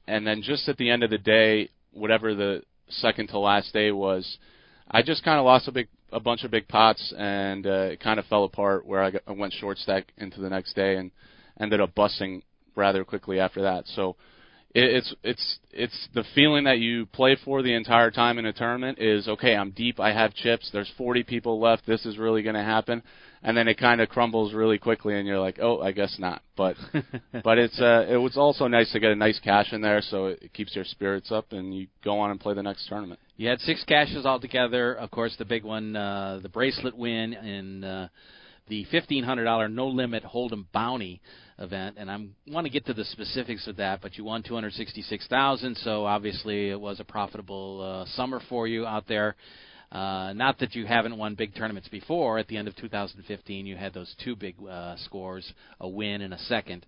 [0.07, 3.93] and then just at the end of the day, whatever the second to last day
[3.93, 4.39] was,
[4.91, 8.01] I just kind of lost a big a bunch of big pots and uh, it
[8.01, 10.97] kind of fell apart where I, got, I went short stack into the next day
[10.97, 11.11] and
[11.61, 12.43] ended up busting
[12.75, 13.87] rather quickly after that.
[13.89, 14.17] So
[14.75, 18.99] it's it's it's the feeling that you play for the entire time in a tournament
[18.99, 19.57] is okay.
[19.57, 19.99] I'm deep.
[19.99, 20.69] I have chips.
[20.73, 21.87] There's 40 people left.
[21.87, 23.03] This is really going to happen,
[23.43, 26.43] and then it kind of crumbles really quickly, and you're like, oh, I guess not.
[26.55, 26.77] But
[27.45, 30.27] but it's uh, it was also nice to get a nice cash in there, so
[30.27, 33.21] it keeps your spirits up, and you go on and play the next tournament.
[33.39, 34.95] You had six cashes altogether.
[34.95, 38.09] Of course, the big one, uh, the bracelet win in uh,
[38.69, 41.23] the $1,500 no limit Hold'em bounty
[41.59, 44.01] event, and I want to get to the specifics of that.
[44.01, 49.07] But you won 266,000, so obviously it was a profitable uh, summer for you out
[49.09, 49.37] there.
[49.91, 52.39] Uh, not that you haven't won big tournaments before.
[52.39, 56.35] At the end of 2015, you had those two big uh, scores, a win and
[56.35, 56.85] a second,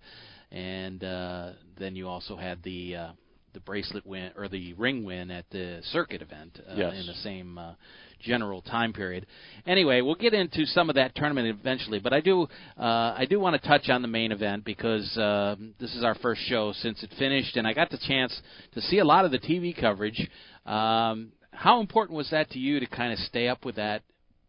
[0.53, 3.13] and uh, then you also had the uh,
[3.53, 6.95] the bracelet win or the ring win at the circuit event uh, yes.
[6.95, 7.73] in the same uh,
[8.21, 9.27] general time period.
[9.67, 12.43] Anyway, we'll get into some of that tournament eventually, but I do
[12.79, 16.15] uh, I do want to touch on the main event because uh, this is our
[16.17, 18.39] first show since it finished, and I got the chance
[18.75, 20.21] to see a lot of the TV coverage.
[20.67, 24.03] Um, how important was that to you to kind of stay up with that?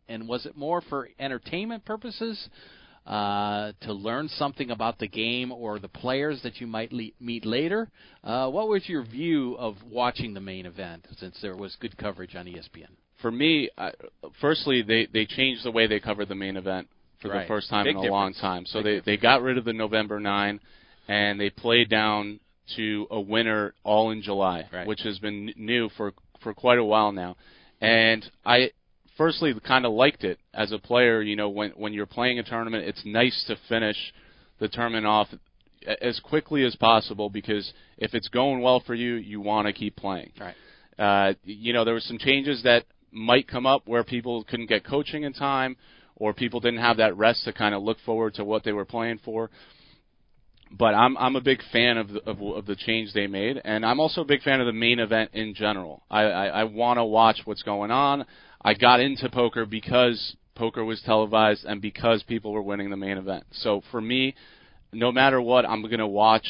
[0.07, 2.49] And was it more for entertainment purposes?
[3.05, 7.45] uh, to learn something about the game or the players that you might le- meet
[7.45, 7.89] later.
[8.23, 12.35] Uh, what was your view of watching the main event since there was good coverage
[12.35, 12.89] on ESPN?
[13.21, 13.91] For me, uh,
[14.39, 16.87] firstly, they they changed the way they covered the main event
[17.21, 17.41] for right.
[17.41, 18.11] the first time Big in a difference.
[18.11, 18.65] long time.
[18.65, 19.05] So Big they difference.
[19.05, 20.59] they got rid of the November nine,
[21.07, 22.39] and they played down
[22.75, 24.87] to a winner all in July, Right.
[24.87, 27.35] which has been new for for quite a while now.
[27.79, 28.71] And I
[29.17, 31.21] firstly kind of liked it as a player.
[31.21, 33.97] You know, when when you're playing a tournament, it's nice to finish
[34.59, 35.27] the tournament off
[36.01, 39.95] as quickly as possible because if it's going well for you, you want to keep
[39.95, 40.31] playing.
[40.39, 40.55] Right.
[40.99, 44.85] Uh, you know, there were some changes that might come up where people couldn't get
[44.85, 45.75] coaching in time,
[46.15, 48.85] or people didn't have that rest to kind of look forward to what they were
[48.85, 49.49] playing for.
[50.71, 53.85] But I'm I'm a big fan of the, of, of the change they made, and
[53.85, 56.03] I'm also a big fan of the main event in general.
[56.09, 58.25] I I, I want to watch what's going on.
[58.63, 63.17] I got into poker because poker was televised and because people were winning the main
[63.17, 63.43] event.
[63.51, 64.35] So for me,
[64.93, 66.47] no matter what, I'm to watch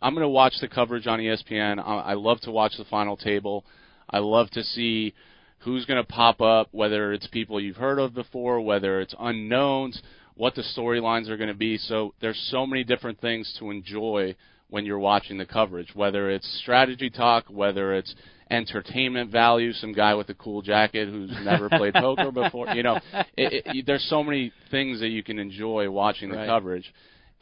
[0.00, 1.78] I'm to watch the coverage on ESPN.
[1.78, 3.64] I, I love to watch the final table.
[4.10, 5.14] I love to see
[5.58, 10.00] who's going to pop up, whether it's people you've heard of before, whether it's unknowns,
[10.36, 11.78] what the storylines are going to be.
[11.78, 14.36] So there's so many different things to enjoy
[14.68, 18.14] when you're watching the coverage, whether it's strategy talk, whether it's
[18.50, 22.68] entertainment value, some guy with a cool jacket who's never played poker before.
[22.68, 23.00] You know,
[23.36, 26.46] it, it, there's so many things that you can enjoy watching the Right.
[26.46, 26.92] coverage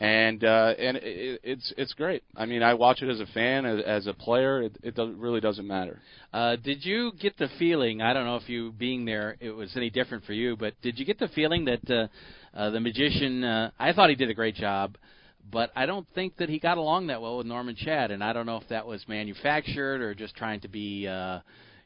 [0.02, 2.24] and uh, and it, it's it's great.
[2.36, 4.62] I mean, I watch it as a fan, as, as a player.
[4.62, 6.00] It, it really doesn't matter.
[6.32, 8.02] Uh, did you get the feeling?
[8.02, 10.98] I don't know if you being there, it was any different for you, but did
[10.98, 12.08] you get the feeling that uh,
[12.58, 13.44] uh, the magician?
[13.44, 14.96] Uh, I thought he did a great job,
[15.52, 18.32] but I don't think that he got along that well with Norman Chad, and I
[18.32, 21.38] don't know if that was manufactured or just trying to be, uh,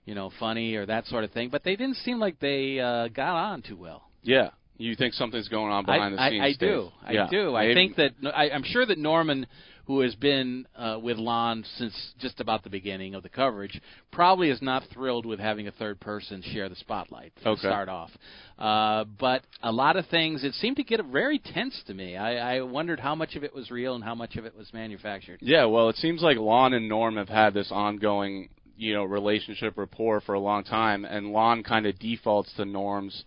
[0.06, 1.50] you know, funny or that sort of thing.
[1.50, 4.04] But they didn't seem like they uh, got on too well.
[4.22, 6.42] Yeah, you think something's going on behind I, the scenes?
[6.42, 6.90] I, I do.
[7.04, 7.28] I Yeah.
[7.30, 7.56] do.
[7.56, 9.46] I think that I, I'm sure that Norman,
[9.86, 14.50] who has been uh, with Lon since just about the beginning of the coverage, probably
[14.50, 17.60] is not thrilled with having a third person share the spotlight to Okay.
[17.60, 18.10] start off.
[18.58, 22.16] Uh, but a lot of things, it seemed to get very tense to me.
[22.16, 24.72] I, I wondered how much of it was real and how much of it was
[24.72, 25.38] manufactured.
[25.40, 29.78] Yeah, well, it seems like Lon and Norm have had this ongoing, you know, relationship
[29.78, 33.24] rapport for a long time, and Lon kind of defaults to Norm's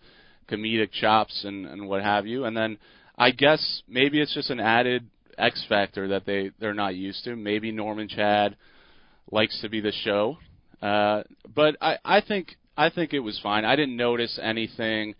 [0.50, 2.78] comedic chops and and what have you, and then
[3.16, 5.08] I guess maybe it's just an added
[5.38, 7.36] X factor that they they're not used to.
[7.36, 8.56] Maybe Norman Chad
[9.30, 10.38] likes to be the show,
[10.82, 11.22] uh,
[11.54, 13.64] but I I think I think it was fine.
[13.64, 15.14] I didn't notice anything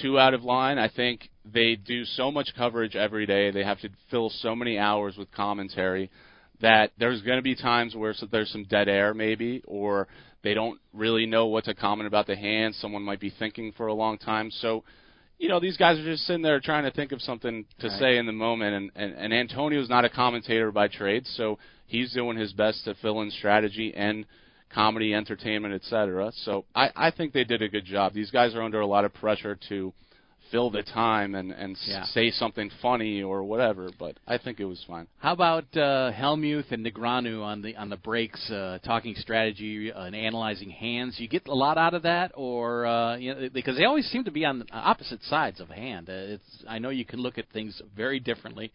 [0.00, 0.78] too out of line.
[0.78, 3.50] I think they do so much coverage every day.
[3.50, 6.10] They have to fill so many hours with commentary
[6.60, 10.06] that there's going to be times where there's some dead air maybe or
[10.42, 12.74] they don't really know what to comment about the hand.
[12.76, 14.50] Someone might be thinking for a long time.
[14.50, 14.84] So,
[15.38, 17.98] you know, these guys are just sitting there trying to think of something to Right.
[17.98, 22.12] say in the moment and, and and Antonio's not a commentator by trade, so he's
[22.12, 24.24] doing his best to fill in strategy and
[24.70, 26.32] comedy, entertainment, etc.
[26.44, 28.14] So I, I think they did a good job.
[28.14, 29.92] These guys are under a lot of pressure to
[30.52, 32.04] fill the time and and Yeah.
[32.04, 33.90] say something funny or whatever.
[33.98, 35.08] But I think it was fine.
[35.18, 40.04] How about uh, Helmuth and Negreanu on the on the breaks, uh, talking strategy uh,
[40.04, 41.18] and analyzing hands?
[41.18, 44.24] You get a lot out of that, or uh, you know, because they always seem
[44.24, 46.08] to be on opposite sides of a hand.
[46.08, 48.70] Uh, it's I know you can look at things very differently,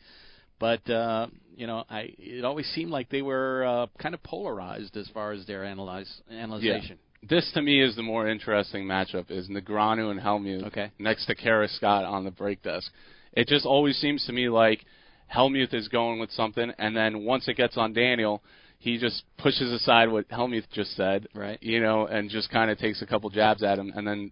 [0.60, 4.98] but uh, you know, I it always seemed like they were uh, kind of polarized
[4.98, 6.98] as far as their analyze analyzation.
[7.24, 10.92] This to me is the more interesting matchup: is Negreanu and Helmuth Okay.
[11.00, 12.92] next to Kara Scott on the break desk.
[13.34, 14.86] It just always seems to me like
[15.28, 18.42] Helmuth is going with something, and then once it gets on Daniel,
[18.80, 21.62] he just pushes aside what Helmuth just said, Right.
[21.62, 24.32] You know, and just kind of takes a couple jabs at him, and then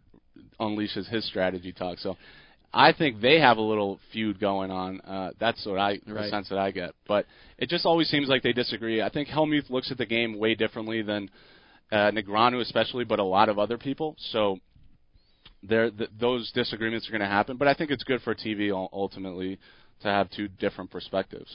[0.59, 1.99] unleashes his strategy talk.
[1.99, 2.17] So.
[2.77, 4.99] I think they have a little feud going on.
[4.99, 6.29] Uh, that's what I the Right.
[6.29, 6.91] sense that I get.
[7.07, 7.25] But
[7.57, 9.01] it just always seems like they disagree.
[9.01, 11.29] I think Helmuth looks at the game way differently than
[11.91, 14.15] uh, Negreanu especially, but a lot of other people.
[14.31, 14.59] So
[15.63, 17.57] there, th- those disagreements are going to happen.
[17.57, 19.59] But I think it's good for TV ultimately
[20.01, 21.49] to have two different perspectives.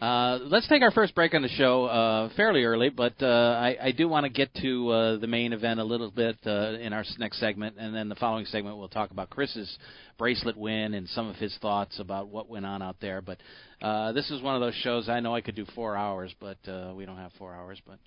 [0.00, 3.76] Uh, let's take our first break on the show uh, fairly early, but uh, I,
[3.80, 6.92] I do want to get to uh, the main event a little bit uh, in
[6.92, 9.78] our next segment, and then the following segment we'll talk about Chris's
[10.18, 13.22] bracelet win and some of his thoughts about what went on out there.
[13.22, 13.38] But
[13.80, 16.58] uh, this is one of those shows I know I could do four hours, but
[16.94, 17.80] we don't have four hours.
[17.86, 18.00] But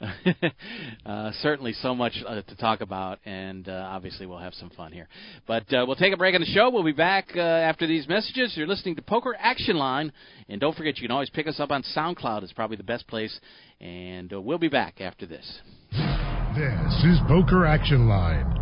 [1.06, 4.92] uh, certainly so much uh, to talk about, and uh, obviously we'll have some fun
[4.92, 5.08] here.
[5.46, 6.70] But uh, we'll take a break on the show.
[6.70, 8.54] We'll be back uh, after these messages.
[8.56, 10.12] You're listening to Poker Action Line,
[10.48, 12.42] and don't forget you can always pick us up on SoundCloud.
[12.42, 13.38] It's probably the best place,
[13.80, 15.60] and we'll be back after this.
[15.90, 18.55] This is Poker Action Line.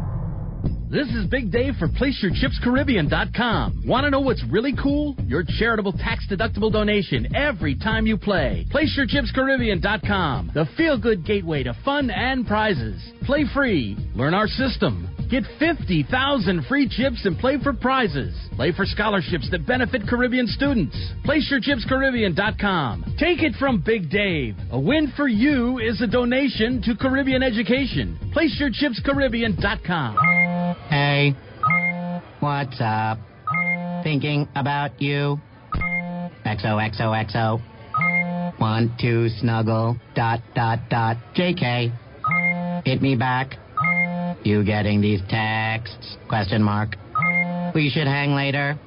[0.94, 3.82] This is Big Dave for PlaceYourChipsCaribbean.com.
[3.84, 5.16] Want to know what's really cool?
[5.26, 8.64] Your charitable tax-deductible donation every time you play.
[8.72, 10.52] PlaceYourChipsCaribbean.com.
[10.54, 13.02] The feel-good gateway to fun and prizes.
[13.24, 13.96] Play free.
[14.14, 15.13] Learn our system.
[15.34, 18.32] Get 50,000 free chips and play for prizes.
[18.54, 20.96] Play for scholarships that benefit Caribbean students.
[21.26, 23.16] PlaceYourChipsCaribbean.com.
[23.18, 24.54] Take it from Big Dave.
[24.70, 28.16] A win for you is a donation to Caribbean education.
[28.32, 30.76] PlaceYourChipsCaribbean.com.
[30.88, 31.34] Hey,
[32.38, 33.18] what's up?
[34.04, 35.40] Thinking about you.
[36.46, 37.60] XOXOXO.
[38.60, 39.96] Want to snuggle.
[40.14, 41.16] Dot dot dot.
[41.36, 41.90] JK.
[42.84, 43.58] Hit me back.
[44.44, 46.16] You getting these texts?
[46.28, 46.96] Question mark.
[47.74, 48.78] We should hang later.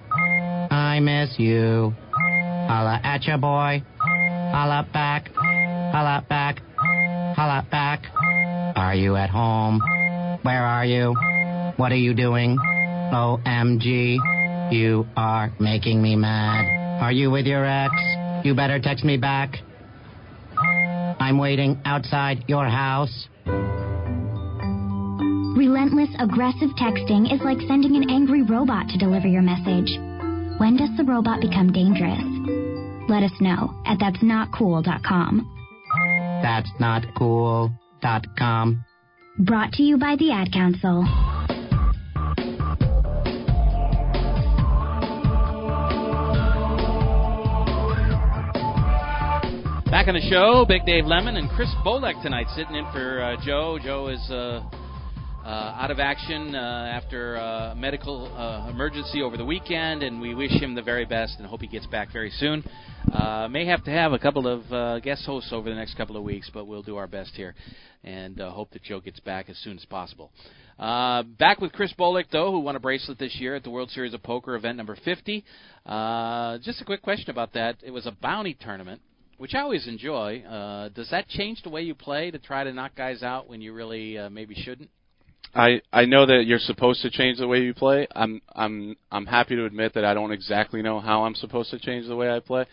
[0.69, 1.93] I miss you.
[2.11, 3.81] Holla at ya, boy.
[3.99, 5.29] Holla back.
[5.33, 6.61] Holla back.
[7.35, 8.03] Holla back.
[8.77, 9.81] Are you at home?
[10.43, 11.15] Where are you?
[11.77, 12.57] What are you doing?
[13.11, 14.17] OMG.
[14.71, 17.01] You are making me mad.
[17.01, 17.93] Are you with your ex?
[18.43, 19.55] You better text me back.
[21.19, 23.27] I'm waiting outside your house.
[25.57, 29.97] Relentless, aggressive texting is like sending an angry robot to deliver your message.
[30.59, 32.21] When does the robot become dangerous?
[33.09, 35.51] Let us know at that's not cool.com.
[36.43, 37.71] That's not cool.
[38.03, 38.85] Dot com.
[39.39, 41.01] Brought to you by the Ad Council.
[49.89, 53.43] Back on the show, Big Dave Lemon and Chris Bolek tonight, sitting in for uh,
[53.43, 53.79] Joe.
[53.83, 54.61] Joe is uh,
[55.49, 60.51] out of action uh, after a medical uh, emergency over the weekend, and we wish
[60.51, 62.63] him the very best and hope he gets back very soon.
[63.11, 66.17] Uh, may have to have a couple of uh, guest hosts over the next couple
[66.17, 67.55] of weeks, but we'll do our best here
[68.03, 70.31] and uh, hope that Joe gets back as soon as possible.
[70.77, 73.89] Uh, back with Chris Bolek, though, who won a bracelet this year at the World
[73.91, 75.43] Series of Poker event number 50.
[75.85, 77.77] Uh, just a quick question about that.
[77.83, 79.01] It was a bounty tournament
[79.37, 80.41] which I always enjoy.
[80.41, 83.61] Uh, does that change the way you play to try to knock guys out when
[83.61, 84.89] you really uh, maybe shouldn't?
[85.53, 88.07] I I know that you're supposed to change the way you play.
[88.15, 91.79] I'm I'm I'm happy to admit that I don't exactly know how I'm supposed to
[91.79, 92.65] change the way I play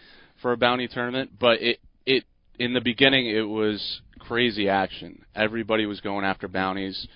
[0.43, 2.25] for a bounty tournament, but it it
[2.59, 5.25] in the beginning it was crazy action.
[5.35, 7.07] Everybody was going after bounties.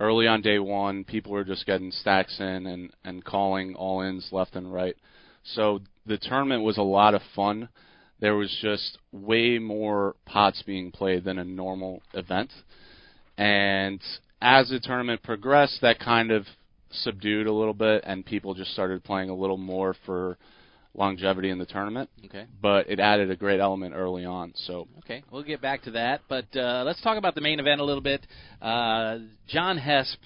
[0.00, 4.28] Early on day 1, people were just getting stacks in and and calling all ins
[4.30, 4.96] left and right.
[5.42, 7.68] So the tournament was a lot of fun.
[8.20, 12.50] There was just way more pots being played than a normal event.
[13.36, 14.00] And
[14.40, 16.46] as the tournament progressed, that kind of
[16.90, 20.38] subdued a little bit, and people just started playing a little more for
[20.94, 22.10] longevity in the tournament.
[22.24, 22.46] Okay.
[22.60, 24.52] But it added a great element early on.
[24.66, 26.22] So Okay, we'll get back to that.
[26.28, 28.26] But uh, let's talk about the main event a little bit.
[28.60, 30.18] Uh, John Hesp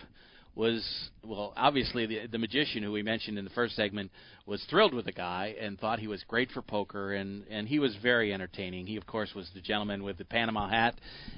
[0.54, 4.10] was well, obviously the the magician who we mentioned in the first segment
[4.46, 7.78] was thrilled with the guy and thought he was great for poker and and he
[7.78, 8.86] was very entertaining.
[8.86, 10.94] He of course was the gentleman with the Panama hat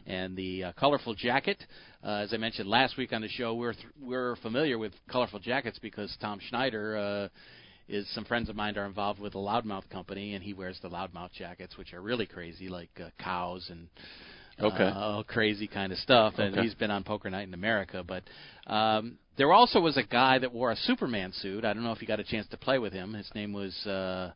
[0.06, 1.62] and the uh, colorful jacket.
[2.02, 5.38] Uh, as I mentioned last week on the show, we're th- we're familiar with colorful
[5.38, 6.96] jackets because Tom Schneider.
[6.96, 7.28] Uh,
[7.86, 10.88] is some friends of mine are involved with a loudmouth company, and he wears the
[10.88, 13.88] loudmouth jackets, which are really crazy, like uh, cows and
[14.60, 14.84] Okay.
[14.94, 16.34] uh, crazy kind of stuff.
[16.38, 16.62] And Okay.
[16.62, 18.04] he's been on Poker Night in America.
[18.06, 18.22] But
[18.72, 21.64] um, there also was a guy that wore a Superman suit.
[21.64, 23.14] I don't know if you got a chance to play with him.
[23.14, 24.32] His name was uh,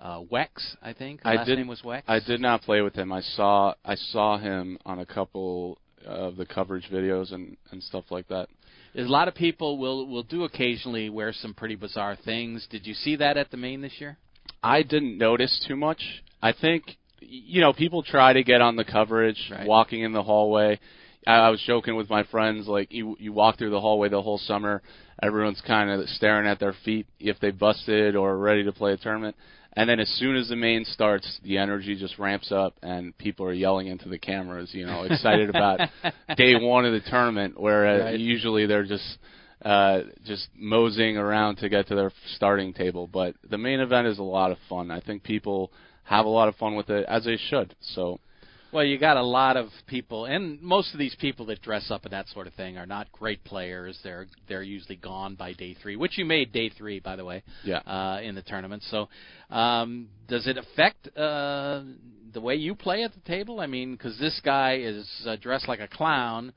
[0.00, 0.48] uh, Wex,
[0.82, 1.20] I think.
[1.20, 2.02] His I last did- name was Wex.
[2.06, 3.12] I did not play with him.
[3.12, 8.04] I saw I saw him on a couple of the coverage videos and and stuff
[8.10, 8.48] like that.
[8.94, 12.66] There's a lot of people will will do occasionally wear some pretty bizarre things.
[12.70, 14.16] Did you see that at the main this year?
[14.62, 16.22] I didn't notice too much.
[16.42, 16.96] I think
[17.28, 19.66] you know people try to get on the coverage Right.
[19.66, 20.78] walking in the hallway.
[21.26, 24.22] I, I was joking with my friends like you you walk through the hallway the
[24.22, 24.82] whole summer,
[25.22, 28.96] everyone's kind of staring at their feet if they busted or ready to play a
[28.96, 29.36] tournament.
[29.78, 33.44] And then as soon as the main starts, the energy just ramps up and people
[33.44, 35.80] are yelling into the cameras, you know, excited about
[36.36, 38.18] day one of the tournament, where uh, Right.
[38.18, 39.18] usually they're just
[39.62, 43.06] uh, just moseying around to get to their starting table.
[43.06, 44.90] But the main event is a lot of fun.
[44.90, 45.70] I think people
[46.06, 47.74] have a lot of fun with it, as they should.
[47.80, 48.20] So
[48.72, 52.04] Well, you got a lot of people, and most of these people that dress up
[52.04, 53.98] and that sort of thing are not great players.
[54.02, 57.42] They're they're usually gone by day three, which you made day three, by the way,
[57.64, 58.82] yeah, uh, in the tournament.
[58.90, 59.08] So,
[59.50, 61.82] um, does it affect uh,
[62.32, 63.60] the way you play at the table?
[63.60, 66.52] I mean, because this guy is uh, dressed like a clown.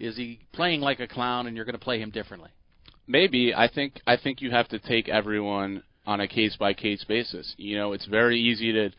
[0.00, 2.50] Is he playing like a clown, and you're going to play him differently?
[3.06, 7.04] maybe I think I think you have to take everyone on a case by case
[7.04, 7.54] basis.
[7.56, 8.90] You know, it's very easy to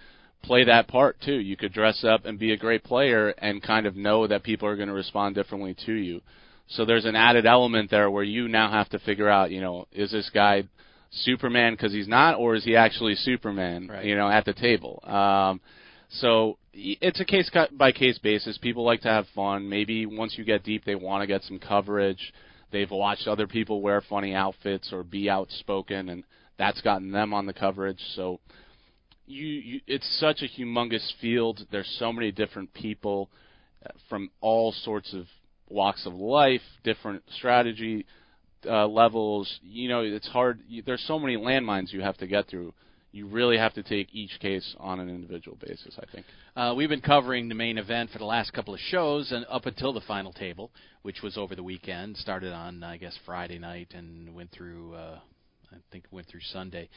[0.44, 1.40] play that part too.
[1.40, 4.68] You could dress up and be a great player and kind of know that people
[4.68, 6.22] are going to respond differently to you.
[6.68, 9.88] So there's an added element there where you now have to figure out, you know,
[9.92, 10.64] is this guy
[11.12, 13.88] Superman because he's not, or is he actually Superman?
[13.88, 14.06] Right.
[14.06, 15.00] You know, at the table.
[15.04, 15.62] Um,
[16.10, 18.58] so it's a case by case basis.
[18.58, 19.70] People like to have fun.
[19.70, 22.34] Maybe once you get deep, they want to get some coverage.
[22.72, 26.24] They've watched other people wear funny outfits or be outspoken, and
[26.58, 28.02] that's gotten them on the coverage.
[28.16, 28.40] So
[29.26, 31.66] you, you it's such a humongous field.
[31.72, 33.30] There's so many different people
[33.86, 35.26] uh, from all sorts of
[35.70, 38.06] walks of life, different strategy
[38.66, 39.60] uh, levels.
[39.64, 40.60] You know, it's hard.
[40.68, 42.74] You, there's so many landmines you have to get through.
[43.12, 45.98] You really have to take each case on an individual basis.
[45.98, 46.26] I think.
[46.56, 49.66] Uh, we've been covering the main event for the last couple of shows, and up
[49.66, 50.70] until the final table,
[51.02, 54.94] which was over the weekend, started on I guess Friday night and went through.
[54.96, 55.20] Uh,
[55.72, 56.90] I think went through Sunday.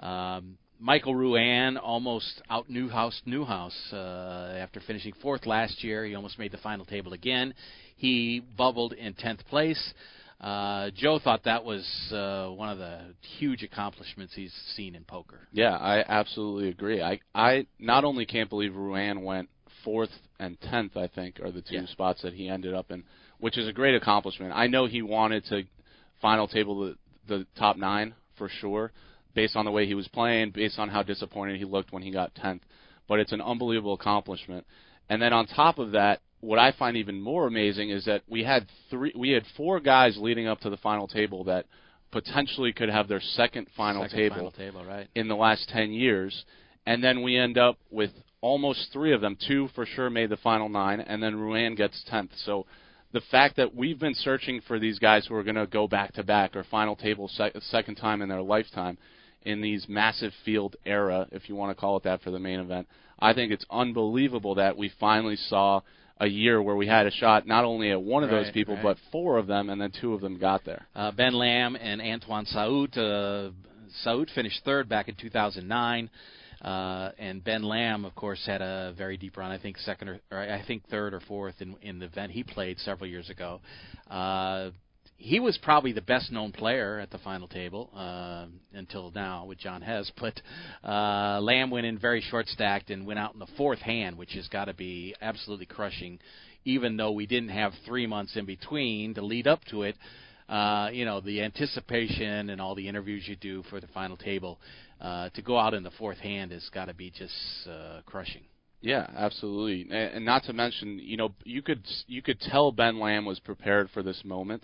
[0.00, 6.04] Um, Michael Ruane almost out Newhouse Newhouse uh, after finishing fourth last year.
[6.04, 7.54] He almost made the final table again.
[7.96, 9.94] He bubbled in tenth place.
[10.40, 15.40] Uh, Joe thought that was uh, one of the huge accomplishments he's seen in poker.
[15.52, 17.00] Yeah, I absolutely agree.
[17.00, 19.48] I I not only can't believe Ruane went
[19.84, 20.10] fourth
[20.40, 20.96] and tenth.
[20.96, 21.86] I think are the two Yeah.
[21.86, 23.04] spots that he ended up in,
[23.38, 24.52] which is a great accomplishment.
[24.54, 25.62] I know he wanted to
[26.20, 26.96] final table the
[27.28, 28.92] the top nine for sure,
[29.34, 32.10] based on the way he was playing, based on how disappointed he looked when he
[32.10, 32.62] got tenth.
[33.08, 34.66] But it's an unbelievable accomplishment.
[35.08, 38.44] And then on top of that, what I find even more amazing is that we
[38.44, 41.66] had three, we had four guys leading up to the final table that
[42.12, 45.08] potentially could have their second final Second table Final table, right?
[45.14, 46.44] in the last 10 years.
[46.86, 48.10] And then we end up with
[48.40, 49.36] almost three of them.
[49.48, 52.28] Two for sure made the final nine, and then Ruane gets 10th.
[52.44, 52.66] So
[53.14, 56.12] the fact that we've been searching for these guys who are going to go back
[56.14, 58.98] to back or final table sec- second time in their lifetime
[59.44, 62.58] in these massive field era, if you want to call it that, for the main
[62.58, 62.88] event,
[63.20, 65.82] I think it's unbelievable that we finally saw
[66.18, 68.82] a year where we had a shot not only at one of those people, right.
[68.82, 70.86] but four of them, and then two of them got there.
[70.96, 72.96] Uh, ben Lamb and Antoine Saout.
[72.96, 73.50] Uh,
[74.04, 76.10] Saout finished third back in 2009,
[76.64, 79.50] uh, and Ben Lamb, of course, had a very deep run.
[79.50, 82.42] I think second or, or I think third or fourth in in the event he
[82.42, 83.60] played several years ago.
[84.10, 84.70] Uh,
[85.16, 89.58] he was probably the best known player at the final table uh, until now with
[89.58, 90.40] John Hesp, but
[90.88, 94.32] uh, Lamb went in very short stacked and went out in the fourth hand, which
[94.32, 96.18] has got to be absolutely crushing.
[96.64, 99.96] Even though we didn't have three months in between to lead up to it,
[100.48, 104.58] uh, you know the anticipation and all the interviews you do for the final table
[105.00, 107.34] uh, to go out in the fourth hand has got to be just
[107.68, 108.42] uh, crushing.
[108.80, 113.24] Yeah, absolutely, and, not to mention, you know, you could you could tell Ben Lamb
[113.24, 114.62] was prepared for this moment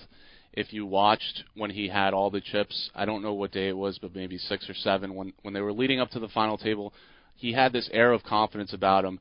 [0.52, 2.90] if you watched when he had all the chips.
[2.94, 5.62] I don't know what day it was, but maybe six or seven when when they
[5.62, 6.92] were leading up to the final table.
[7.34, 9.20] He had this air of confidence about him.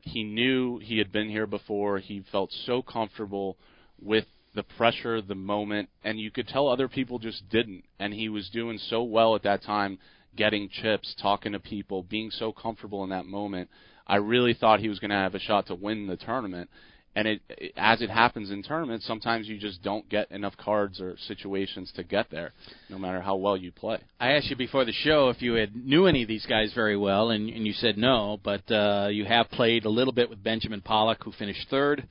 [0.00, 1.98] He knew he had been here before.
[1.98, 3.58] He felt so comfortable
[4.00, 7.84] with the pressure, the moment, and you could tell other people just didn't.
[7.98, 9.98] And he was doing so well at that time,
[10.38, 13.68] getting chips, talking to people, being so comfortable in that moment.
[14.06, 16.70] I really thought he was going to have a shot to win the tournament.
[17.16, 21.00] And it, it, as it happens in tournaments, sometimes you just don't get enough cards
[21.00, 22.52] or situations to get there,
[22.88, 23.98] no matter how well you play.
[24.20, 26.96] I asked you before the show if you had knew any of these guys very
[26.96, 28.38] well, and, and you said no.
[28.44, 32.06] But uh, you have played a little bit with Benjamin Pollock, who finished third,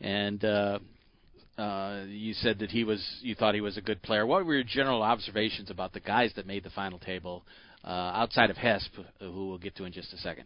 [0.00, 0.78] and uh,
[1.56, 4.26] uh, you said that he was you thought he was a good player.
[4.26, 7.44] What were your general observations about the guys that made the final table
[7.82, 10.44] Uh, outside of Hesp, uh, who we'll get to in just a second?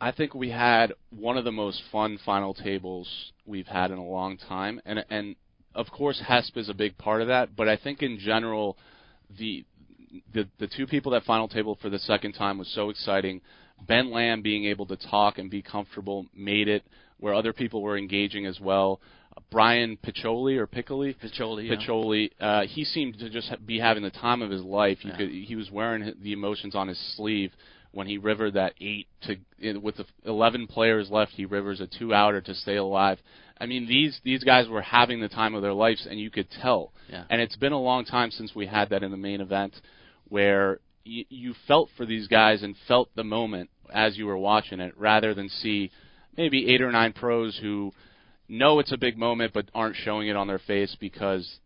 [0.00, 4.04] I think we had one of the most fun final tables we've had in a
[4.04, 5.36] long time, and and
[5.74, 7.56] of course Hesp is a big part of that.
[7.56, 8.76] But I think in general,
[9.38, 9.64] the
[10.32, 13.40] the the two people that final table for the second time was so exciting.
[13.86, 16.82] Ben Lamb being able to talk and be comfortable made it
[17.18, 19.00] where other people were engaging as well.
[19.50, 21.76] Brian Piccoli or Piccoli, Piccoli, yeah.
[21.76, 25.04] Piccoli, uh, he seemed to just be having the time of his life.
[25.04, 25.16] You Yeah.
[25.16, 27.52] could, he was wearing the emotions on his sleeve
[27.92, 31.32] when he rivered that eight to with the 11 players left.
[31.32, 33.18] He rivers a two outer to stay alive.
[33.60, 36.48] I mean, these these guys were having the time of their lives, and you could
[36.50, 36.92] tell.
[37.10, 37.24] Yeah.
[37.30, 39.74] And it's been a long time since we had that in the main event,
[40.28, 44.80] where y- you felt for these guys and felt the moment as you were watching
[44.80, 45.90] it, rather than see
[46.36, 47.92] maybe eight or nine pros who
[48.48, 51.58] know it's a big moment but aren't showing it on their face because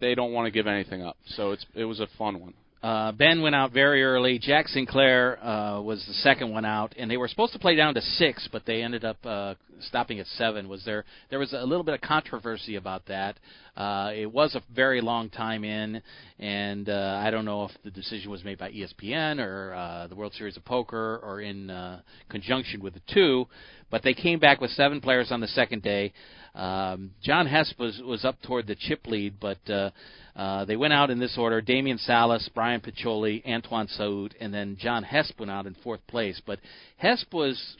[0.00, 1.16] they don't want to give anything up.
[1.26, 2.54] So it's it was a fun one.
[2.82, 4.38] Uh, ben went out very early.
[4.38, 7.92] Jack Sinclair uh, was the second one out, and they were supposed to play down
[7.92, 10.66] to six, but they ended up uh, stopping at seven.
[10.66, 11.04] Was there?
[11.28, 13.38] There was a little bit of controversy about that.
[13.76, 16.00] Uh, it was a very long time in,
[16.38, 20.14] and uh, I don't know if the decision was made by ESPN or uh, the
[20.14, 22.00] World Series of Poker or in uh,
[22.30, 23.46] conjunction with the two.
[23.90, 26.12] But they came back with seven players on the second day.
[26.54, 29.90] Um, John Hesp was was up toward the chip lead, but uh,
[30.34, 34.76] uh, they went out in this order: Damian Salas, Brian Piccoli, Antoine Saout, and then
[34.80, 36.40] John Hesp went out in fourth place.
[36.44, 36.58] But
[36.96, 37.76] Hesp was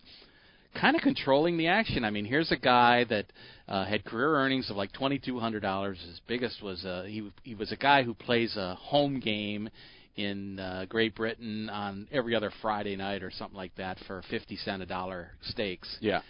[0.81, 2.05] kind of controlling the action.
[2.05, 3.27] I mean, here's a guy that
[3.69, 5.99] uh, had career earnings of like twenty two hundred dollars.
[6.07, 9.69] His biggest was uh, he he was a guy who plays a home game
[10.17, 14.57] in uh, Great Britain on every other Friday night or something like that for fifty
[14.57, 16.21] cent a dollar stakes Yeah.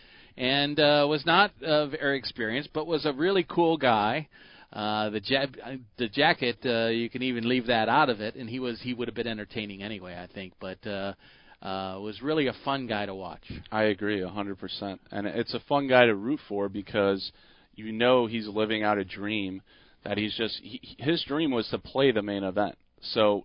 [0.41, 4.27] And uh, was not uh, very experienced, but was a really cool guy.
[4.73, 8.49] Uh, the ja- the jacket, uh, you can even leave that out of it, and
[8.49, 10.55] he was he would have been entertaining anyway, I think.
[10.59, 11.13] But uh,
[11.61, 13.43] uh, was really a fun guy to watch.
[13.71, 17.33] I agree hundred percent, and it's a fun guy to root for because
[17.75, 19.61] you know he's living out a dream
[20.05, 22.77] that he's just he, his dream was to play the main event.
[23.03, 23.45] So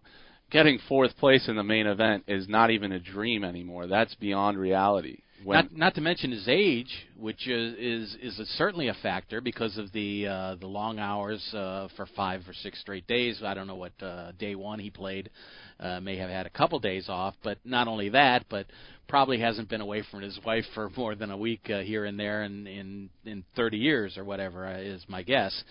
[0.50, 3.88] getting fourth place in the main event is not even a dream anymore.
[3.88, 5.18] That's beyond reality.
[5.44, 9.42] When, Not not to mention his age, which is is is a, certainly a factor
[9.42, 13.42] because of the uh, the long hours uh, for five or six straight days.
[13.44, 15.30] I don't know what uh, day one he played.
[15.80, 18.66] Uh, may have had a couple days off, but not only that, but
[19.10, 22.18] probably hasn't been away from his wife for more than a week uh, here and
[22.18, 25.64] there in in in 30 years or whatever uh, is my guess.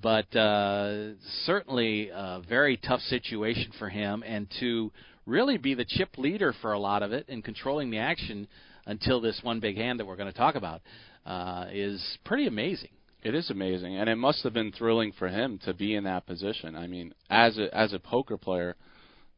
[0.00, 4.92] But uh, certainly a very tough situation for him, and to
[5.26, 8.46] really be the chip leader for a lot of it and controlling the action
[8.88, 10.80] until this one big hand that we're going to talk about
[11.24, 12.88] uh, is pretty amazing.
[13.22, 16.26] It is amazing, and it must have been thrilling for him to be in that
[16.26, 16.74] position.
[16.74, 18.76] I mean, as a as a poker player,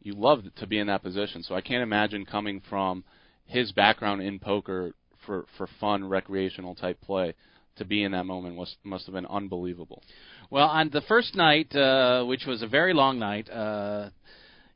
[0.02, 1.42] you love to be in that position.
[1.42, 3.04] So I can't imagine coming from
[3.46, 4.92] his background in poker
[5.26, 7.34] for for fun, recreational type play
[7.76, 10.02] to be in that moment was must have been unbelievable.
[10.50, 14.10] Well, on the first night, uh, which was a very long night, uh,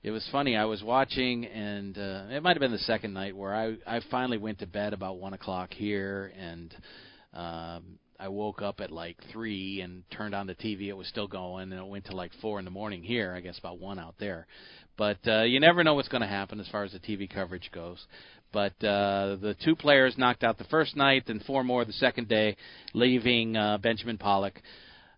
[0.04, 0.54] it was funny.
[0.54, 4.00] I was watching, and uh, it might have been the second night where I I
[4.10, 6.76] finally went to bed about one o'clock here, and
[7.32, 10.88] um, I woke up at like three and turned on the TV.
[10.88, 13.32] It was still going, and it went to like four in the morning here.
[13.34, 14.46] I guess about one out there.
[14.98, 17.70] But uh, you never know what's going to happen as far as the TV coverage
[17.72, 18.06] goes.
[18.52, 22.28] But uh, the two players knocked out the first night, and four more the second
[22.28, 22.58] day,
[22.92, 24.60] leaving uh, Benjamin Pollock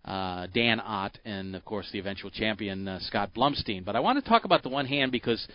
[0.06, 3.84] uh, Dan Ott, and of course the eventual champion uh, Scott Blumstein.
[3.84, 5.46] But I want to talk about the one hand because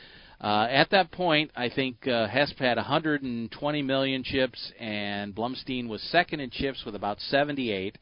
[0.41, 6.02] uh, at that point I think uh, Hesp had 120 million chips, and Blumstein was
[6.12, 7.97] second in chips with about 78.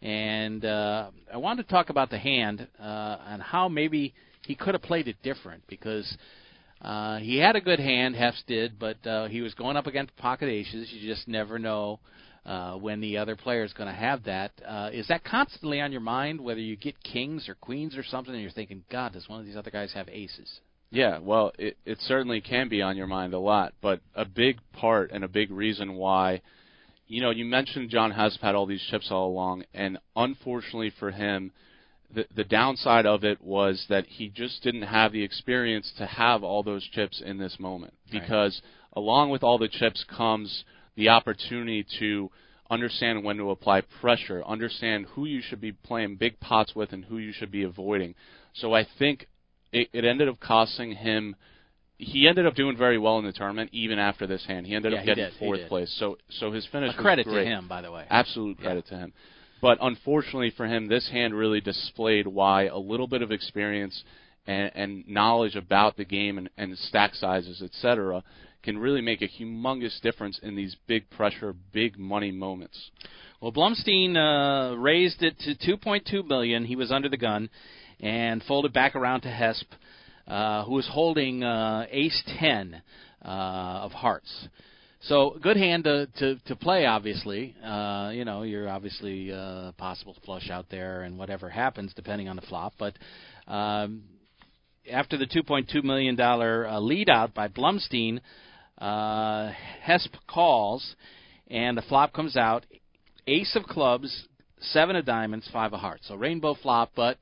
[0.00, 4.14] And uh, I wanted to talk about the hand uh, and how maybe
[4.46, 6.16] he could have played it different because.
[6.84, 10.16] Uh, he had a good hand, Hesp did, but uh, he was going up against
[10.16, 10.90] pocket aces.
[10.90, 12.00] You just never know
[12.44, 14.52] uh, when the other player is going to have that.
[14.66, 18.34] Uh, is that constantly on your mind, whether you get kings or queens or something,
[18.34, 20.60] and you're thinking, God, does one of these other guys have aces?
[20.90, 24.58] Yeah, well, it, it certainly can be on your mind a lot, but a big
[24.72, 26.42] part and a big reason why
[27.12, 31.10] you know, you mentioned John Hesp had all these chips all along, and unfortunately for
[31.10, 31.52] him,
[32.14, 36.42] the the downside of it was that he just didn't have the experience to have
[36.42, 37.92] all those chips in this moment.
[38.10, 38.62] Because
[38.94, 40.64] along with all the chips comes
[40.96, 42.30] the opportunity to
[42.70, 47.04] understand when to apply pressure, understand who you should be playing big pots with and
[47.04, 48.14] who you should be avoiding.
[48.54, 49.28] So I think
[49.72, 51.36] it, it ended up costing him.
[51.98, 54.66] He ended up doing very well in the tournament, even after this hand.
[54.66, 55.94] He ended Yeah, up getting did, fourth place.
[55.98, 58.06] So, so his finish A was credit to him, by the way.
[58.10, 59.12] Absolute credit to him.
[59.60, 64.02] But unfortunately for him, this hand really displayed why a little bit of experience
[64.46, 68.24] and, and knowledge about the game and, and stack sizes, etc.,
[68.62, 72.90] can really make a humongous difference in these big pressure, big money moments.
[73.40, 76.64] Well, Blumstein uh, raised it to 2.2 million.
[76.64, 77.50] He was under the gun,
[78.00, 79.64] and folded back around to Hesp,
[80.26, 82.80] uh, who was holding uh, Ace 10
[83.24, 84.48] uh, of hearts.
[85.02, 86.86] So good hand to to, to play.
[86.86, 92.28] Obviously, uh, you know you're obviously uh, possible flush out there, and whatever happens depending
[92.28, 92.74] on the flop.
[92.78, 92.96] But
[93.48, 94.04] um,
[94.90, 98.20] after the 2.2 million dollar uh, lead out by Blumstein,
[98.82, 99.52] uh,
[99.86, 100.96] Hesp calls,
[101.48, 102.66] and the flop comes out
[103.28, 104.26] ace of clubs,
[104.60, 106.08] seven of diamonds, five of hearts.
[106.08, 107.18] So rainbow flop, but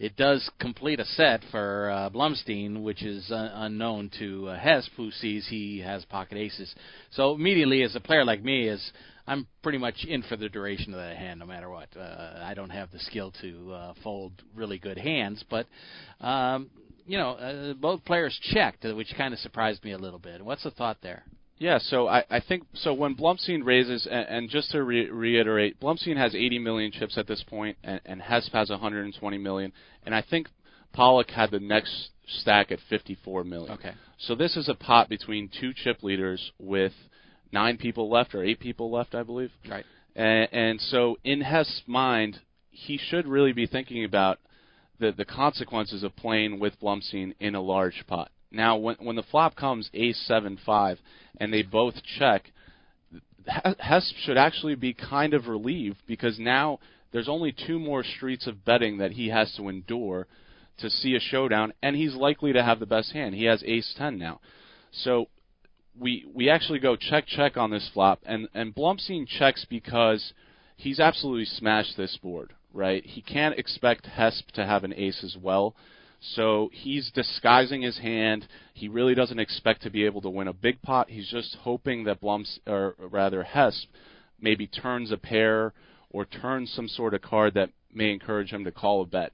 [0.00, 4.90] it does complete a set for uh, Blumstein, which is uh, unknown to uh, Hesp,
[4.96, 6.74] who sees he has pocket aces.
[7.12, 8.92] So immediately, as a player like me, is
[9.26, 11.88] I'm pretty much in for the duration of that hand, no matter what.
[11.96, 15.66] Uh, I don't have the skill to uh, fold really good hands, but
[16.20, 16.70] um,
[17.06, 20.44] you know, uh, both players checked, uh, which kind of surprised me a little bit.
[20.44, 21.24] What's the thought there?
[21.58, 22.92] Yeah, so I, I think so.
[22.92, 27.28] When Blumstein raises, and, and just to re- reiterate, Blumstein has 80 million chips at
[27.28, 29.72] this point, and, and Hesp has 120 million,
[30.04, 30.48] and I think
[30.92, 33.72] Pollock had the next stack at 54 million.
[33.72, 33.92] Okay.
[34.18, 36.92] So this is a pot between two chip leaders with
[37.52, 39.50] nine people left or eight people left, I believe.
[39.68, 39.84] Right.
[40.16, 42.40] And, and so in Hess's mind,
[42.70, 44.38] he should really be thinking about
[44.98, 48.30] the the consequences of playing with Blumstein in a large pot.
[48.50, 50.98] Now, when when the flop comes ace seven five,
[51.38, 52.52] and they both check,
[53.12, 56.78] He- Hess should actually be kind of relieved because now
[57.12, 60.26] there's only two more streets of betting that he has to endure
[60.78, 63.34] to see a showdown, and he's likely to have the best hand.
[63.34, 64.40] He has ace ten now,
[64.90, 65.28] so
[65.98, 70.32] we we actually go check check on this flop, and and Blumstein checks because
[70.76, 72.52] he's absolutely smashed this board.
[72.76, 75.76] Right, he can't expect Hesp to have an ace as well.
[76.20, 78.48] So he's disguising his hand.
[78.72, 81.08] He really doesn't expect to be able to win a big pot.
[81.08, 83.86] He's just hoping that Blums, or rather Hesp,
[84.40, 85.72] maybe turns a pair
[86.10, 89.32] or turns some sort of card that may encourage him to call a bet.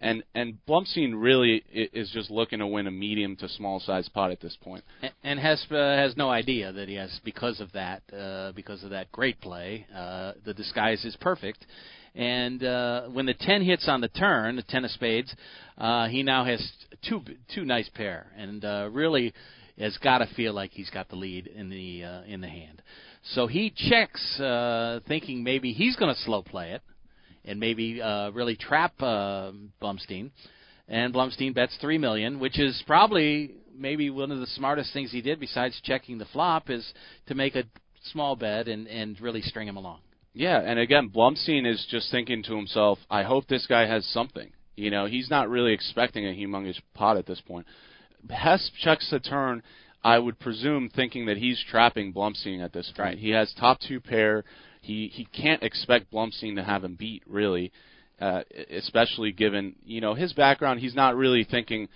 [0.00, 4.30] And and Blumstein really is just looking to win a medium to small size pot
[4.30, 4.82] at this point.
[5.02, 8.82] A- And Hesp uh, has no idea that he has, because of that, uh, because
[8.82, 11.66] of that great play, uh, the disguise is perfect.
[12.14, 15.34] And uh, when the ten hits on the turn, the ten of spades,
[15.78, 16.60] uh, he now has
[17.08, 17.22] two
[17.54, 19.32] two nice pair, and uh, really
[19.78, 22.82] has got to feel like he's got the lead in the uh, in the hand.
[23.34, 26.82] So he checks, uh, thinking maybe he's going to slow play it,
[27.44, 30.30] and maybe uh, really trap uh, Blumstein.
[30.88, 35.22] And Blumstein bets three million, which is probably maybe one of the smartest things he
[35.22, 36.92] did besides checking the flop is
[37.26, 37.62] to make a
[38.10, 40.00] small bet and and really string him along.
[40.32, 44.52] Yeah, and again, Blumstein is just thinking to himself, I hope this guy has something.
[44.76, 47.66] You know, he's not really expecting a humongous pot at this point.
[48.28, 49.62] Hess checks the turn,
[50.02, 52.98] I would presume, thinking that he's trapping Blumstein at this point.
[52.98, 53.18] Right.
[53.18, 54.44] He has top two pair.
[54.80, 57.72] He he can't expect Blumstein to have him beat, really,
[58.20, 60.80] uh, especially given you know his background.
[60.80, 61.88] He's not really thinking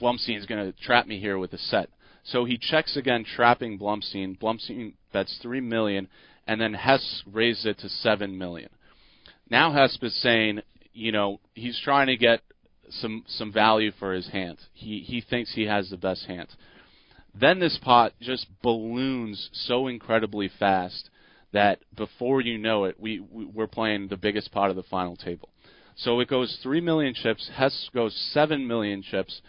[0.00, 1.88] Blumstein is going to trap me here with a set.
[2.24, 4.38] So he checks again, trapping Blumstein.
[4.38, 6.08] Blumstein bets three million,
[6.50, 8.70] and then Hess raised it to seven million.
[9.48, 12.40] Now Hesp is saying, you know, he's trying to get
[12.88, 14.58] some some value for his hand.
[14.72, 16.48] He he thinks he has the best hand.
[17.40, 21.08] Then this pot just balloons so incredibly fast
[21.52, 25.14] that before you know it, we, we we're playing the biggest pot of the final
[25.14, 25.50] table.
[25.94, 27.48] So it goes three million chips.
[27.54, 29.40] Hess goes seven million chips,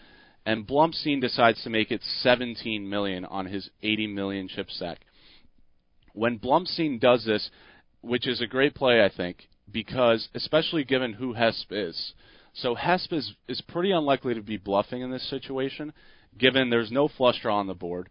[0.45, 4.99] and Blumstein decides to make it 17 million on his 80 million chip stack.
[6.14, 7.49] When Blumstein does this,
[8.01, 12.14] which is a great play, I think, because especially given who Hesp is.
[12.53, 15.93] So Hesp is, is pretty unlikely to be bluffing in this situation,
[16.38, 18.09] given there's no flush draw on the board.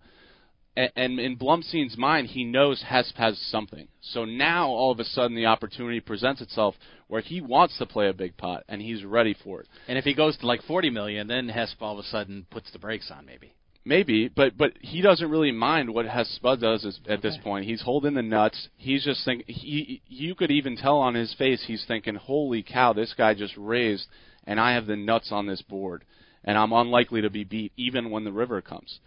[0.77, 3.89] And, and in Blumstein's mind, he knows Hesp has something.
[4.01, 6.75] So now all of a sudden the opportunity presents itself
[7.09, 9.69] where he wants to play a big pot and he's ready for it.
[9.89, 12.71] And if he goes to like 40 million, then Hesp all of a sudden puts
[12.73, 13.53] the brakes on, maybe.
[13.91, 17.65] Maybe, but but he doesn't really mind what Hess Spud does is, at this point.
[17.65, 18.69] He's holding the nuts.
[18.77, 22.93] He's just think he you could even tell on his face he's thinking, "Holy cow,
[22.93, 24.07] this guy just raised
[24.47, 26.05] and I have the nuts on this board
[26.45, 29.01] and I'm unlikely to be beat even when the river comes."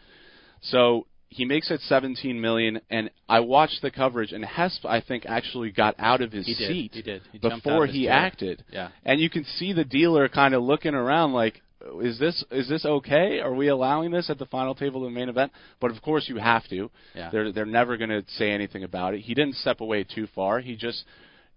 [0.61, 5.25] So, he makes it 17 million and I watched the coverage and Hess I think
[5.25, 6.67] actually got out of his He did.
[6.67, 7.21] seat He did.
[7.31, 8.11] He jumped out before he chair.
[8.11, 8.65] acted.
[8.69, 8.89] Yeah.
[9.05, 11.61] And you can see the dealer kind of looking around like,
[12.01, 13.39] is this is this okay?
[13.39, 15.51] Are we allowing this at the final table of the main event?
[15.79, 16.89] But of course you have to.
[17.15, 17.29] Yeah.
[17.31, 19.21] They're they're never going to say anything about it.
[19.21, 20.59] He didn't step away too far.
[20.59, 21.03] He just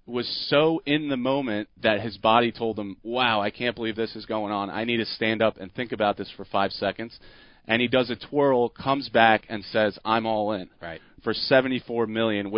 [0.07, 4.15] was so in the moment that his body told him, "Wow, I can't believe this
[4.17, 4.71] is going on.
[4.71, 7.19] I need to stand up and think about this for 5 seconds."
[7.69, 11.01] And he does a twirl, comes back and says, "I'm all in." Right.
[11.25, 12.53] For 74 million,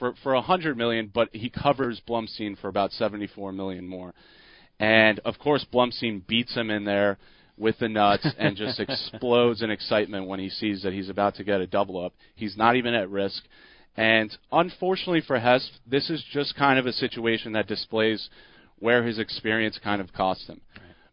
[0.00, 4.14] for for 100 million, but he covers Blumstein for about 74 million more.
[4.80, 7.18] And of course, Blumstein beats him in there
[7.56, 11.44] with the nuts and just explodes in excitement when he sees that he's about to
[11.44, 12.14] get a double up.
[12.34, 13.42] He's not even at risk.
[13.96, 18.28] And unfortunately for Hess, this is just kind of a situation that displays
[18.78, 20.60] where his experience kind of cost him.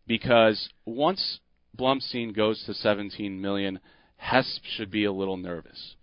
[0.06, 1.40] Because once
[1.76, 3.80] Blumstein goes to 17 million,
[4.18, 5.96] Hess should be a little nervous.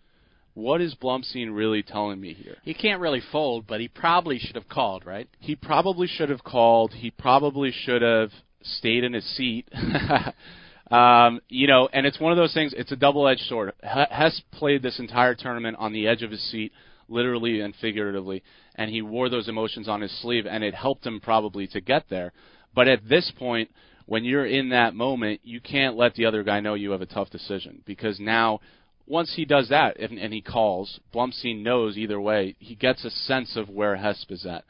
[0.55, 2.57] What is Blumstein really telling me here?
[2.63, 5.29] He can't really fold, but he probably should have called, right?
[5.39, 6.93] he probably should have called.
[6.93, 8.31] He probably should have
[8.63, 9.69] stayed in his seat.
[10.91, 12.75] um, you know, and it's one of those things.
[12.77, 13.73] It's a double-edged sword.
[13.83, 16.73] H- Hess played this entire tournament on the edge of his seat,
[17.09, 18.43] literally and figuratively,
[18.75, 22.05] and he wore those emotions on his sleeve, and it helped him probably to get
[22.11, 22.33] there.
[22.75, 23.71] But at this point,
[24.07, 27.07] when you're in that moment, you can't let the other guy know you have a
[27.07, 28.61] tough decision because now
[29.07, 32.57] once he does that and, and he calls, Blumstein knows either way.
[32.59, 34.65] He gets a sense of where Hesp is at.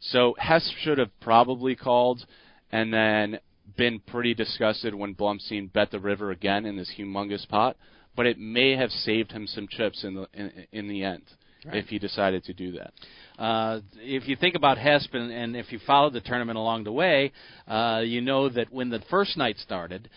[0.00, 2.24] So Hesp should have probably called
[2.70, 3.40] and then
[3.76, 7.76] been pretty disgusted when Blumstein bet the river again in this humongous pot.
[8.16, 11.22] But it may have saved him some chips in the in, in the end
[11.72, 12.92] if he decided to do that.
[13.42, 16.92] Uh, if you think about Hesp and, and if you followed the tournament along the
[16.92, 17.32] way,
[17.66, 20.08] uh, you know that when the first night started,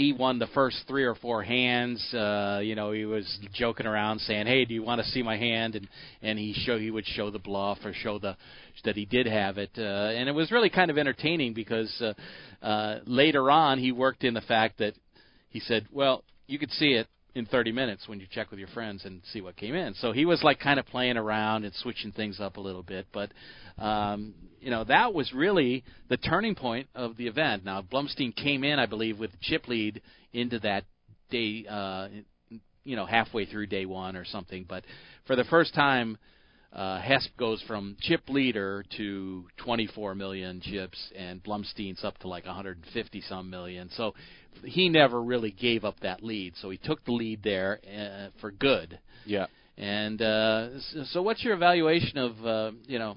[0.00, 2.02] he won the first three or four hands.
[2.14, 5.36] Uh, you know, he was joking around saying, "Hey, do you want to see my
[5.36, 5.88] hand?" And
[6.22, 8.34] and he show he would show the bluff or show the
[8.84, 12.64] that he did have it, uh, and it was really kind of entertaining because uh,
[12.64, 14.94] uh, later on he worked in the fact that
[15.50, 18.68] he said, "Well, you could see it." In 30 minutes when you check with your
[18.68, 19.94] friends and see what came in.
[19.94, 23.06] So he was like kind of playing around and switching things up a little bit,
[23.12, 23.30] but
[23.78, 27.64] um, you know that was really the turning point of the event.
[27.64, 30.02] Now Blumstein came in, I believe, with chip lead
[30.32, 30.84] into that
[31.30, 32.08] day, uh,
[32.84, 34.66] you know, halfway through day one or something.
[34.68, 34.84] But
[35.26, 36.18] for the first time,
[36.72, 42.46] uh, Hesp goes from chip leader to 24 million chips, and Blumstein's up to like
[42.46, 43.90] 150 some million.
[43.96, 44.14] So
[44.64, 46.54] he never really gave up that lead.
[46.60, 49.00] So he took the lead there uh, for good.
[49.26, 49.46] Yeah.
[49.76, 50.68] And uh,
[51.12, 53.16] so, what's your evaluation of uh, you know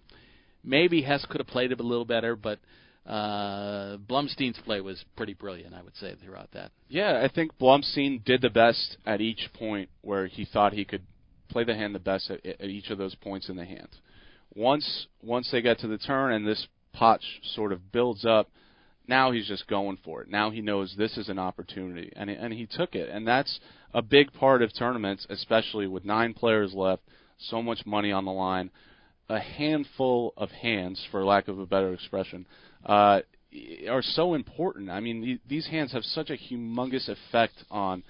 [0.64, 2.60] maybe Hess could have played it a little better, but
[3.06, 6.72] uh, Blumstein's play was pretty brilliant, I would say, throughout that.
[6.88, 11.04] Yeah, I think Blumstein did the best at each point where he thought he could
[11.54, 13.90] play the hand the best at, at each of those points in the hand.
[14.56, 18.50] Once once they get to the turn and this pot sh- sort of builds up,
[19.08, 20.30] now he's just going for it.
[20.30, 23.10] Now he knows this is an opportunity, and and he took it.
[23.10, 23.60] And that's
[23.94, 27.04] a big part of tournaments, especially with nine players left,
[27.38, 28.70] so much money on the line,
[29.30, 32.46] a handful of hands, for lack of a better expression,
[32.86, 33.22] uh,
[33.88, 34.90] are so important.
[34.90, 38.04] I mean, the- these hands have such a humongous effect on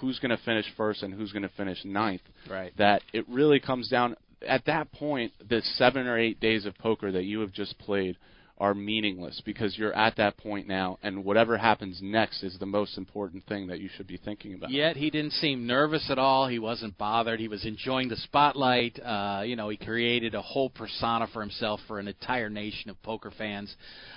[0.00, 2.22] who's going to finish first and who's going to finish ninth.
[2.48, 2.72] Right.
[2.78, 5.32] That it really comes down at that point.
[5.48, 8.16] The seven or eight days of poker that you have just played
[8.60, 12.98] are meaningless because you're at that point now, and whatever happens next is the most
[12.98, 14.70] important thing that you should be thinking about.
[14.70, 16.46] Yet he didn't seem nervous at all.
[16.46, 17.40] He wasn't bothered.
[17.40, 19.00] He was enjoying the spotlight.
[19.02, 23.02] Uh, you know, he created a whole persona for himself for an entire nation of
[23.02, 23.74] poker fans.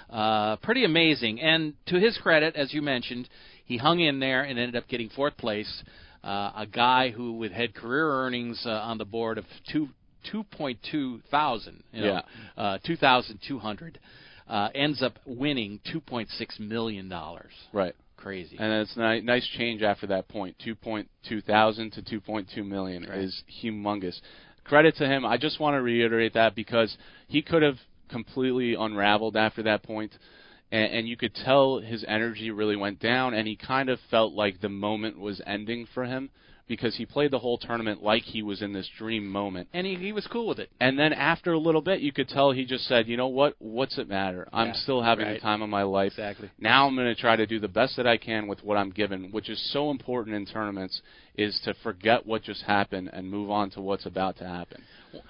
[0.10, 1.40] Uh, pretty amazing.
[1.40, 3.30] And to his credit, as you mentioned,
[3.66, 5.84] he hung in there and ended up getting fourth place.
[6.24, 9.90] Uh, a guy who with had career earnings uh, on the board of two.
[10.32, 12.22] 2.2 thousand, you know,
[12.56, 14.00] uh, 2,200,
[14.48, 17.52] uh, ends up winning 2.6 million dollars.
[17.74, 17.94] Right.
[18.16, 18.56] Crazy.
[18.58, 20.56] And it's a ni- nice change after that point.
[20.66, 23.20] 2.2 thousand to 2.2 million Right.
[23.20, 24.22] is humongous.
[24.64, 25.26] Credit to him.
[25.26, 26.96] I just want to reiterate that because
[27.28, 27.76] he could have
[28.10, 30.14] completely unraveled after that point,
[30.74, 34.34] and, and you could tell his energy really went down, and he kind of felt
[34.34, 36.32] like the moment was ending for him.
[36.68, 39.68] Because he played the whole tournament like he was in this dream moment.
[39.74, 40.70] And he, he was cool with it.
[40.80, 43.56] And then after a little bit, you could tell he just said, you know what?
[43.60, 44.48] What's it matter?
[44.54, 45.34] I'm Yeah, still having right.
[45.34, 46.14] the time of my life.
[46.14, 46.50] Exactly.
[46.60, 48.92] Now I'm going to try to do the best that I can with what I'm
[48.92, 51.02] given, which is so important in tournaments,
[51.36, 54.82] is to forget what just happened and move on to what's about to happen.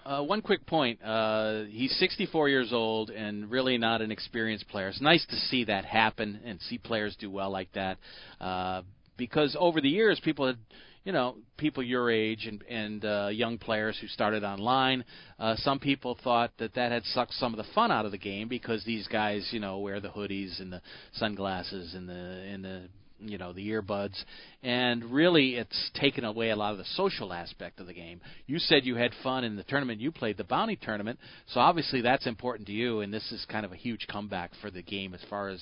[0.06, 1.02] Uh, one quick point.
[1.04, 4.88] Uh, he's 64 years old and really not an experienced player.
[4.90, 7.98] It's nice to see that happen and see players do well like that.
[8.40, 8.84] Uh,
[9.18, 10.58] because over the years, people had,
[11.04, 15.04] you know, people your age and, and uh, young players who started online,
[15.38, 18.18] uh, some people thought that that had sucked some of the fun out of the
[18.18, 20.82] game because these guys, you know, wear the hoodies and the
[21.14, 22.84] sunglasses and the and the
[23.20, 24.22] you know the earbuds.
[24.62, 28.22] And really it's taken away a lot of the social aspect of the game.
[28.48, 30.02] You said you had fun in the tournament.
[30.02, 31.20] You played the bounty tournament.
[31.48, 34.72] So obviously that's important to you and this is kind of a huge comeback for
[34.72, 35.62] the game as far as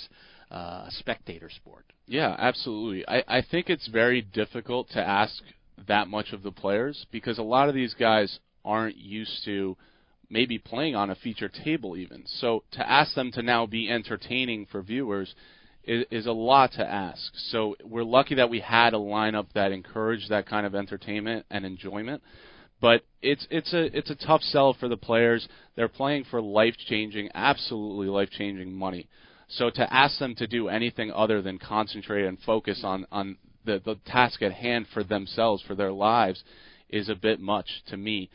[0.52, 3.08] uh, a spectator sport Yeah, absolutely.
[3.08, 5.42] I, I think it's very difficult to ask
[5.88, 9.78] that much of the players because a lot of these guys aren't used to
[10.30, 12.24] maybe playing on a feature table even.
[12.26, 15.36] So to ask them to now be entertaining for viewers
[15.84, 17.32] is, is a lot to ask.
[17.36, 21.66] So we're lucky that we had a lineup that encouraged that kind of entertainment and
[21.66, 22.22] enjoyment.
[22.80, 25.48] But it's it's a it's a tough sell for the players.
[25.76, 29.08] They're playing for life changing, absolutely life changing money.
[29.52, 33.82] So to ask them to do anything other than concentrate and focus on on the
[33.84, 36.44] the task at hand for themselves for their lives
[36.90, 38.30] is a bit much to me.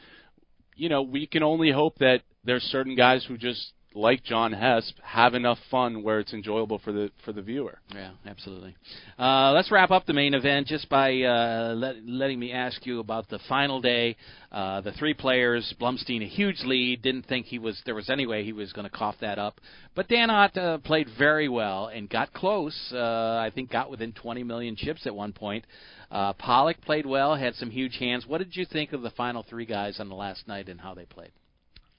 [0.75, 4.93] You know, we can only hope that there's certain guys who just like John Hesp
[5.03, 7.79] have enough fun where it's enjoyable for the for the viewer.
[7.95, 8.77] Yeah, absolutely.
[9.19, 13.01] Uh, let's wrap up the main event just by uh, let, letting me ask you
[13.01, 14.17] about the final day.
[14.53, 17.03] Uh, the three players, Blumstein a huge lead.
[17.03, 19.61] Didn't think he was there was any way he was going to cough that up,
[19.95, 22.77] but Dan Ott uh, played very well and got close.
[22.93, 25.65] Uh, I think got within 20 million chips at one point.
[26.11, 28.27] Uh, Pollock played well, had some huge hands.
[28.27, 30.95] What did you think of the final three guys on the last night and how
[30.95, 31.33] they played?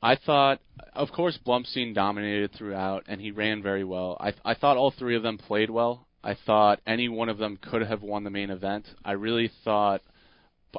[0.02, 0.60] I thought,
[0.94, 4.18] of course, Blumstein dominated throughout, and he ran very well.
[4.20, 6.08] I, I thought all three of them played well.
[6.24, 8.86] I thought any one of them could have won the main event.
[9.04, 10.02] I really thought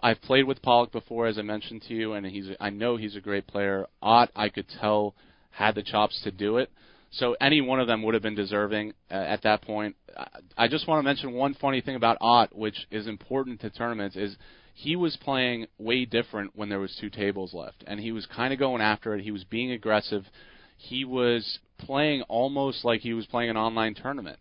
[0.03, 3.16] I've played with Pollock before, as I mentioned to you, and he's I know he's
[3.16, 3.87] a great player.
[4.03, 5.14] Ott, I could tell,
[5.51, 6.71] had the chops to do it.
[7.11, 9.97] So any one of them would have been deserving uh, at that point.
[10.16, 10.27] I,
[10.59, 14.16] I just want to mention one funny thing about Ott, which is important to tournaments,
[14.16, 14.37] is
[14.79, 18.53] he was playing way different when there was two tables left, and he was kind
[18.53, 19.24] of going after it.
[19.24, 20.24] He was being aggressive.
[20.76, 24.39] He was playing almost like he was playing an online tournament.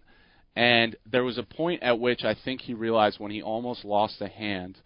[0.55, 4.21] And there was a point at which I think he realized when he almost lost
[4.21, 4.77] a hand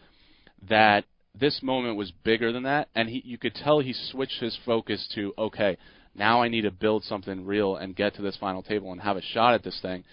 [0.70, 1.04] that
[1.38, 5.06] this moment was bigger than that, and he, you could tell he switched his focus
[5.16, 5.76] to okay,
[6.16, 9.18] now I need to build something real and get to this final table and have
[9.18, 10.06] a shot at this thing.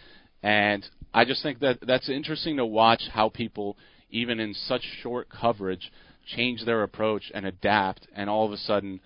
[0.43, 0.85] And
[1.15, 3.77] I just think that that's interesting to watch how people,
[4.11, 5.91] even in such short coverage,
[6.37, 9.01] change their approach and adapt, and all of a sudden,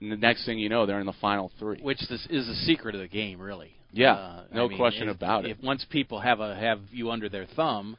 [0.00, 1.80] the next thing you know, they're in the final three.
[1.80, 3.72] Which this is the secret of the game, really.
[3.92, 5.58] Yeah, Uh, no I mean, question if- about If it.
[5.58, 7.96] If once people have a have you under their thumb,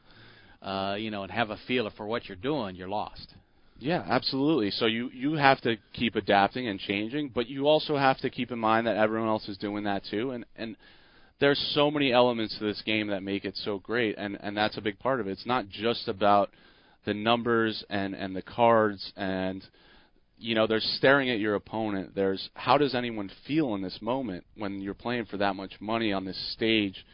[0.62, 3.34] uh, you know, and have a feel for what you're doing, you're lost.
[3.80, 4.70] Yeah, absolutely.
[4.72, 8.50] So you you have to keep adapting and changing, but you also have to keep
[8.50, 10.76] in mind that everyone else is doing that too, and and
[11.40, 14.76] there's so many elements to this game that make it so great, and and that's
[14.76, 15.32] a big part of it.
[15.32, 16.50] It's not just about
[17.04, 19.64] the numbers and and the cards and
[20.36, 24.44] you know there's staring at your opponent there's how does anyone feel in this moment
[24.56, 27.06] when you're playing for that much money on this stage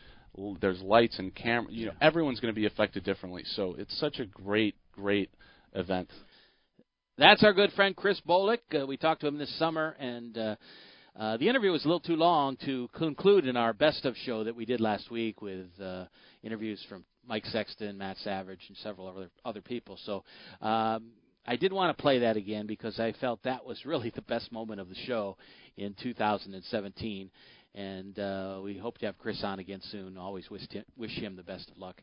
[0.61, 4.19] there's lights and camera you know everyone's going to be affected differently so it's such
[4.19, 5.31] a great great
[5.75, 6.11] event
[7.17, 8.59] That's our good friend Chris Bolek.
[8.75, 10.57] Uh, we talked to him this summer, and uh,
[11.19, 14.43] uh, the interview was a little too long to conclude in our best of show
[14.43, 16.07] that we did last week with uh,
[16.43, 19.97] interviews from Mike Sexton, Matt Savage, and several other other people.
[20.05, 20.25] So
[20.61, 21.11] um,
[21.47, 24.51] I did want to play that again because I felt that was really the best
[24.51, 25.37] moment of the show
[25.77, 27.31] in 2017.
[27.77, 30.17] And uh, we hope to have Chris on again soon.
[30.17, 30.63] Always wish
[30.97, 32.01] wish him the best of luck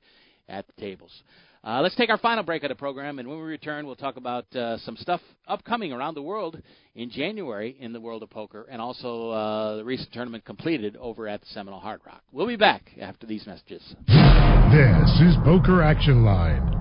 [0.52, 1.24] at the tables.
[1.64, 4.18] Uh, let's take our final break of the program, and when we return, we'll talk
[4.18, 6.60] about uh, some stuff upcoming around the world
[6.96, 11.28] in January in the world of poker, and also uh, the recent tournament completed over
[11.28, 12.24] at the Seminole Hard Rock.
[12.32, 13.96] We'll be back after these messages.
[14.08, 16.81] This is Poker Action Line.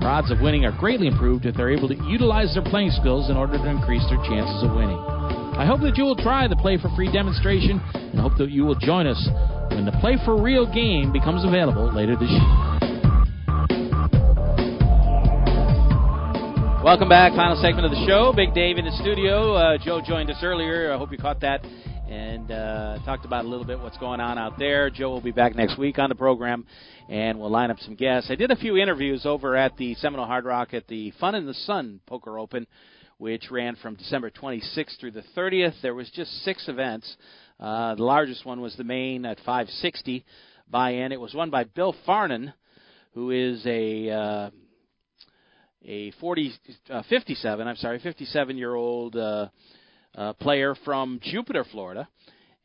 [0.00, 3.30] Their odds of winning are greatly improved if they're able to utilize their playing skills
[3.30, 4.98] in order to increase their chances of winning.
[5.58, 8.64] I hope that you will try the Play for Free demonstration and hope that you
[8.64, 9.18] will join us
[9.70, 12.78] when the Play for Real game becomes available later this year.
[16.84, 17.34] Welcome back.
[17.34, 18.32] Final segment of the show.
[18.32, 19.54] Big Dave in the studio.
[19.54, 20.92] Uh, Joe joined us earlier.
[20.92, 21.60] I hope you caught that
[22.08, 24.88] and uh, talked about a little bit what's going on out there.
[24.88, 26.66] Joe will be back next week on the program,
[27.08, 28.30] and we'll line up some guests.
[28.30, 31.44] I did a few interviews over at the Seminole Hard Rock at the Fun in
[31.44, 32.66] the Sun Poker Open,
[33.18, 35.74] which ran from December 26th through the 30th.
[35.82, 37.14] There was just six events.
[37.60, 40.24] Uh, the largest one was the main at 560
[40.70, 41.12] buy-in.
[41.12, 42.54] It was won by Bill Farnan,
[43.12, 44.50] who is a uh,
[45.84, 46.52] a 40
[46.90, 47.68] uh, 57.
[47.68, 49.48] I'm sorry, 57 year old uh,
[50.14, 52.08] uh, player from Jupiter, Florida.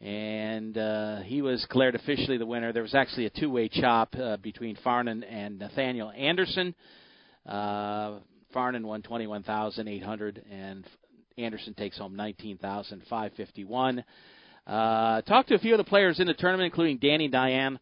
[0.02, 2.74] And uh, he was declared officially the winner.
[2.74, 6.76] There was actually a two-way chop uh, between Farnan and Nathaniel Anderson.
[7.46, 8.20] Uh,
[8.54, 10.86] Farnan won 21,800, and
[11.38, 14.04] Anderson takes home 19,551.
[14.66, 17.80] Uh, talked to a few of the players in the tournament, including Danny Diane,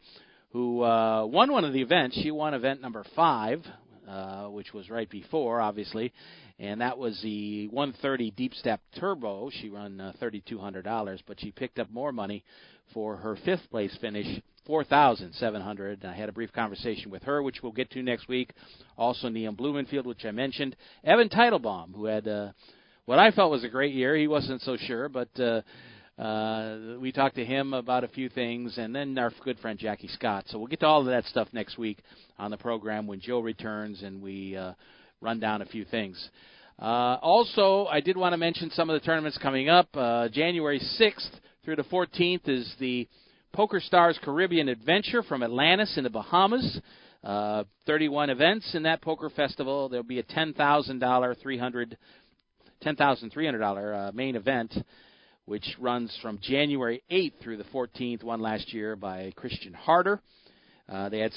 [0.52, 2.20] who uh, won one of the events.
[2.22, 3.62] She won event number five,
[4.08, 6.14] uh, which was right before, obviously,
[6.62, 9.50] and that was the 130 Deep Stack Turbo.
[9.50, 12.44] She won uh, $3,200, but she picked up more money
[12.94, 14.28] for her fifth place finish,
[14.68, 16.06] 4,700.
[16.06, 18.54] I had a brief conversation with her, which we'll get to next week.
[18.96, 20.76] Also, Neil Blumenfield, which I mentioned.
[21.04, 22.52] Evan Teitelbaum, who had uh,
[23.06, 24.16] what I felt was a great year.
[24.16, 25.30] He wasn't so sure, but.
[25.40, 25.62] Uh,
[26.20, 30.10] uh, we talked to him about a few things, and then our good friend Jackie
[30.10, 30.44] Scott.
[30.50, 31.98] So we'll get to all of that stuff next week
[32.38, 34.74] on the program when Joe returns and we uh,
[35.22, 36.30] run down a few things.
[36.80, 39.88] Uh, also, I did want to mention some of the tournaments coming up.
[39.94, 41.30] Uh, January 6th
[41.64, 43.08] through the 14th is the
[43.54, 46.80] Poker Stars Caribbean Adventure from Atlantis in the Bahamas.
[47.24, 49.90] Uh, 31 events in that poker festival.
[49.90, 51.98] There'll be a $10,000, 300,
[52.84, 54.74] $10,300 uh, main event
[55.46, 60.22] which runs from January 8th through the 14th, one last year by Christian Harder.
[60.88, 61.34] Uh, they had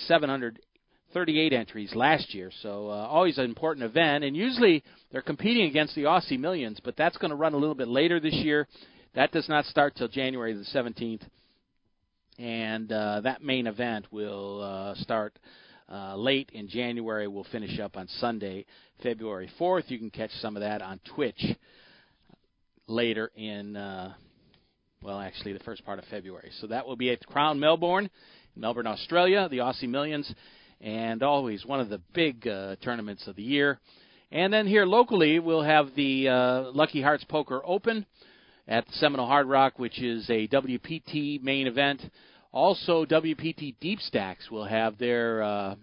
[1.14, 4.24] 738 entries last year, so uh, always an important event.
[4.24, 7.76] And usually they're competing against the Aussie Millions, but that's going to run a little
[7.76, 8.66] bit later this year.
[9.14, 11.22] That does not start till January the 17th,
[12.36, 15.38] and uh, that main event will uh, start.
[15.88, 18.66] Uh, late in January, we'll finish up on Sunday,
[19.00, 19.90] February 4th.
[19.90, 21.44] You can catch some of that on Twitch
[22.88, 24.14] later in, uh,
[25.00, 26.50] well, actually the first part of February.
[26.60, 28.10] So that will be at Crown Melbourne,
[28.56, 30.34] Melbourne, Australia, the Aussie Millions,
[30.84, 33.80] and always one of the big uh, tournaments of the year.
[34.30, 38.04] And then here locally, we'll have the uh, Lucky Hearts Poker Open
[38.68, 42.02] at the Seminole Hard Rock, which is a WPT main event.
[42.52, 45.74] Also, WPT Deep Stacks will have their uh,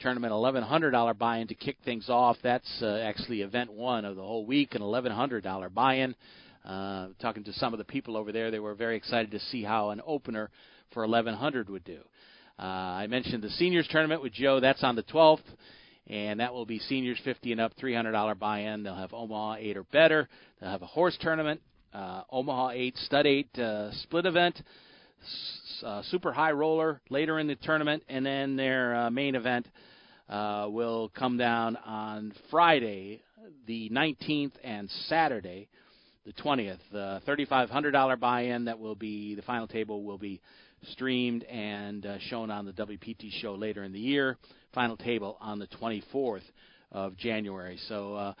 [0.00, 2.36] tournament, $1,100 buy-in to kick things off.
[2.42, 6.16] That's uh, actually event one of the whole week, an $1,100 buy-in.
[6.64, 9.62] Uh, talking to some of the people over there, they were very excited to see
[9.62, 10.50] how an opener
[10.92, 12.00] for 1100 would do.
[12.58, 14.60] Uh, I mentioned the seniors tournament with Joe.
[14.60, 15.40] That's on the 12th,
[16.06, 18.82] and that will be seniors 50 and up, $300 buy-in.
[18.82, 20.28] They'll have Omaha 8 or better.
[20.60, 21.60] They'll have a horse tournament,
[21.94, 24.60] uh, Omaha 8, Stud 8 uh, split event,
[25.82, 29.66] uh, super high roller later in the tournament, and then their uh, main event
[30.28, 33.22] uh, will come down on Friday,
[33.66, 35.68] the 19th, and Saturday,
[36.24, 36.78] the 20th.
[36.92, 40.40] The $3,500 buy-in that will be the final table will be
[40.90, 44.36] streamed and uh, shown on the WPT show later in the year.
[44.74, 46.42] Final table on the 24th
[46.90, 47.78] of January.
[47.88, 48.14] So.
[48.14, 48.34] Uh,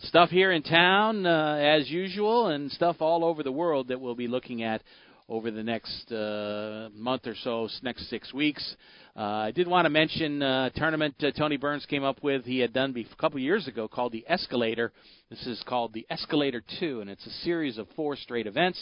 [0.00, 4.16] stuff here in town uh, as usual, and stuff all over the world that we'll
[4.16, 4.82] be looking at
[5.28, 8.76] over the next uh, month or so, next six weeks.
[9.16, 12.44] Uh, I did want to mention a tournament uh, Tony Burns came up with.
[12.44, 14.92] He had done be- a couple years ago called the Escalator.
[15.30, 18.78] This is called the Escalator 2, and it's a series of four straight events.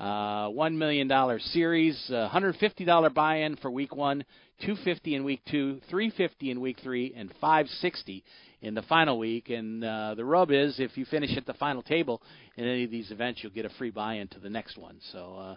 [0.00, 4.24] Uh, one million dollar series, uh, hundred fifty dollar buy-in for week one,
[4.64, 8.24] two fifty in week two, three fifty in week three, and five sixty
[8.62, 9.50] in the final week.
[9.50, 12.22] And uh, the rub is, if you finish at the final table
[12.56, 14.96] in any of these events, you'll get a free buy-in to the next one.
[15.12, 15.56] So uh, uh,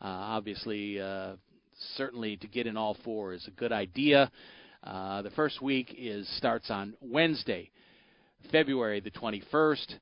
[0.00, 1.34] obviously, uh,
[1.98, 4.32] certainly to get in all four is a good idea.
[4.82, 7.70] Uh, the first week is starts on Wednesday,
[8.50, 9.98] February the 21st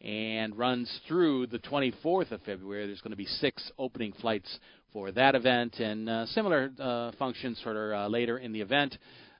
[0.00, 2.86] and runs through the 24th of February.
[2.86, 4.58] There's going to be six opening flights
[4.92, 8.96] for that event and uh, similar uh, functions for uh, later in the event.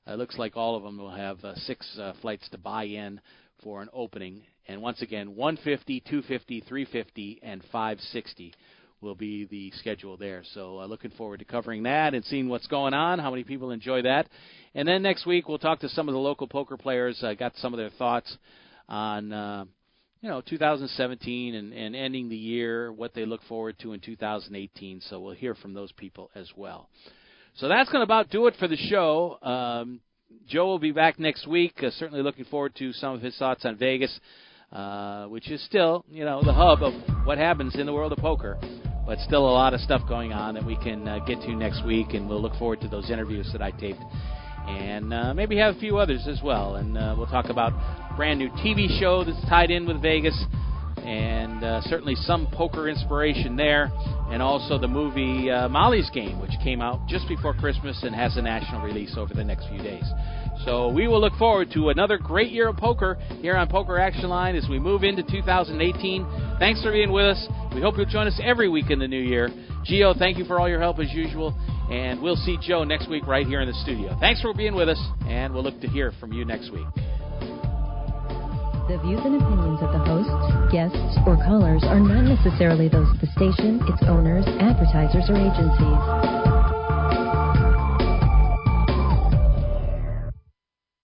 [0.06, 2.84] Uh, it looks like all of them will have uh, six uh, flights to buy
[2.84, 3.20] in
[3.62, 4.42] for an opening.
[4.68, 8.54] And once again, 150, 250, 350, and 560
[9.00, 10.42] will be the schedule there.
[10.54, 14.02] So looking forward to covering that and seeing what's going on, how many people enjoy
[14.02, 14.26] that.
[14.74, 17.22] And then next week we'll talk to some of the local poker players.
[17.22, 18.36] I got some of their thoughts
[18.88, 19.68] on
[20.20, 25.00] you know 2017 and, and ending the year, what they look forward to in 2018.
[25.08, 26.88] So we'll hear from those people as well.
[27.56, 29.38] So that's going to about do it for the show.
[29.42, 30.00] Um,
[30.48, 31.74] Joe will be back next week.
[31.82, 34.18] Uh, certainly looking forward to some of his thoughts on Vegas,
[34.72, 36.92] uh, which is still, you know, the hub of
[37.24, 38.58] what happens in the world of poker.
[39.06, 41.84] But still a lot of stuff going on that we can uh, get to next
[41.86, 44.02] week, and we'll look forward to those interviews that I taped
[44.66, 46.76] and uh, maybe have a few others as well.
[46.76, 47.72] And uh, we'll talk about
[48.16, 50.36] brand new TV show that's tied in with Vegas,
[50.98, 53.90] and uh, certainly some poker inspiration there,
[54.30, 58.36] and also the movie uh, Molly's Game, which came out just before Christmas and has
[58.36, 60.04] a national release over the next few days.
[60.64, 64.28] So we will look forward to another great year of poker here on Poker Action
[64.28, 66.56] Line as we move into 2018.
[66.58, 67.46] Thanks for being with us.
[67.74, 69.48] We hope you'll join us every week in the new year.
[69.84, 71.54] Geo, thank you for all your help as usual.
[71.90, 74.16] And we'll see Joe next week right here in the studio.
[74.18, 76.86] Thanks for being with us, and we'll look to hear from you next week.
[78.88, 83.20] The views and opinions of the hosts, guests, or callers are not necessarily those of
[83.20, 86.55] the station, its owners, advertisers, or agencies.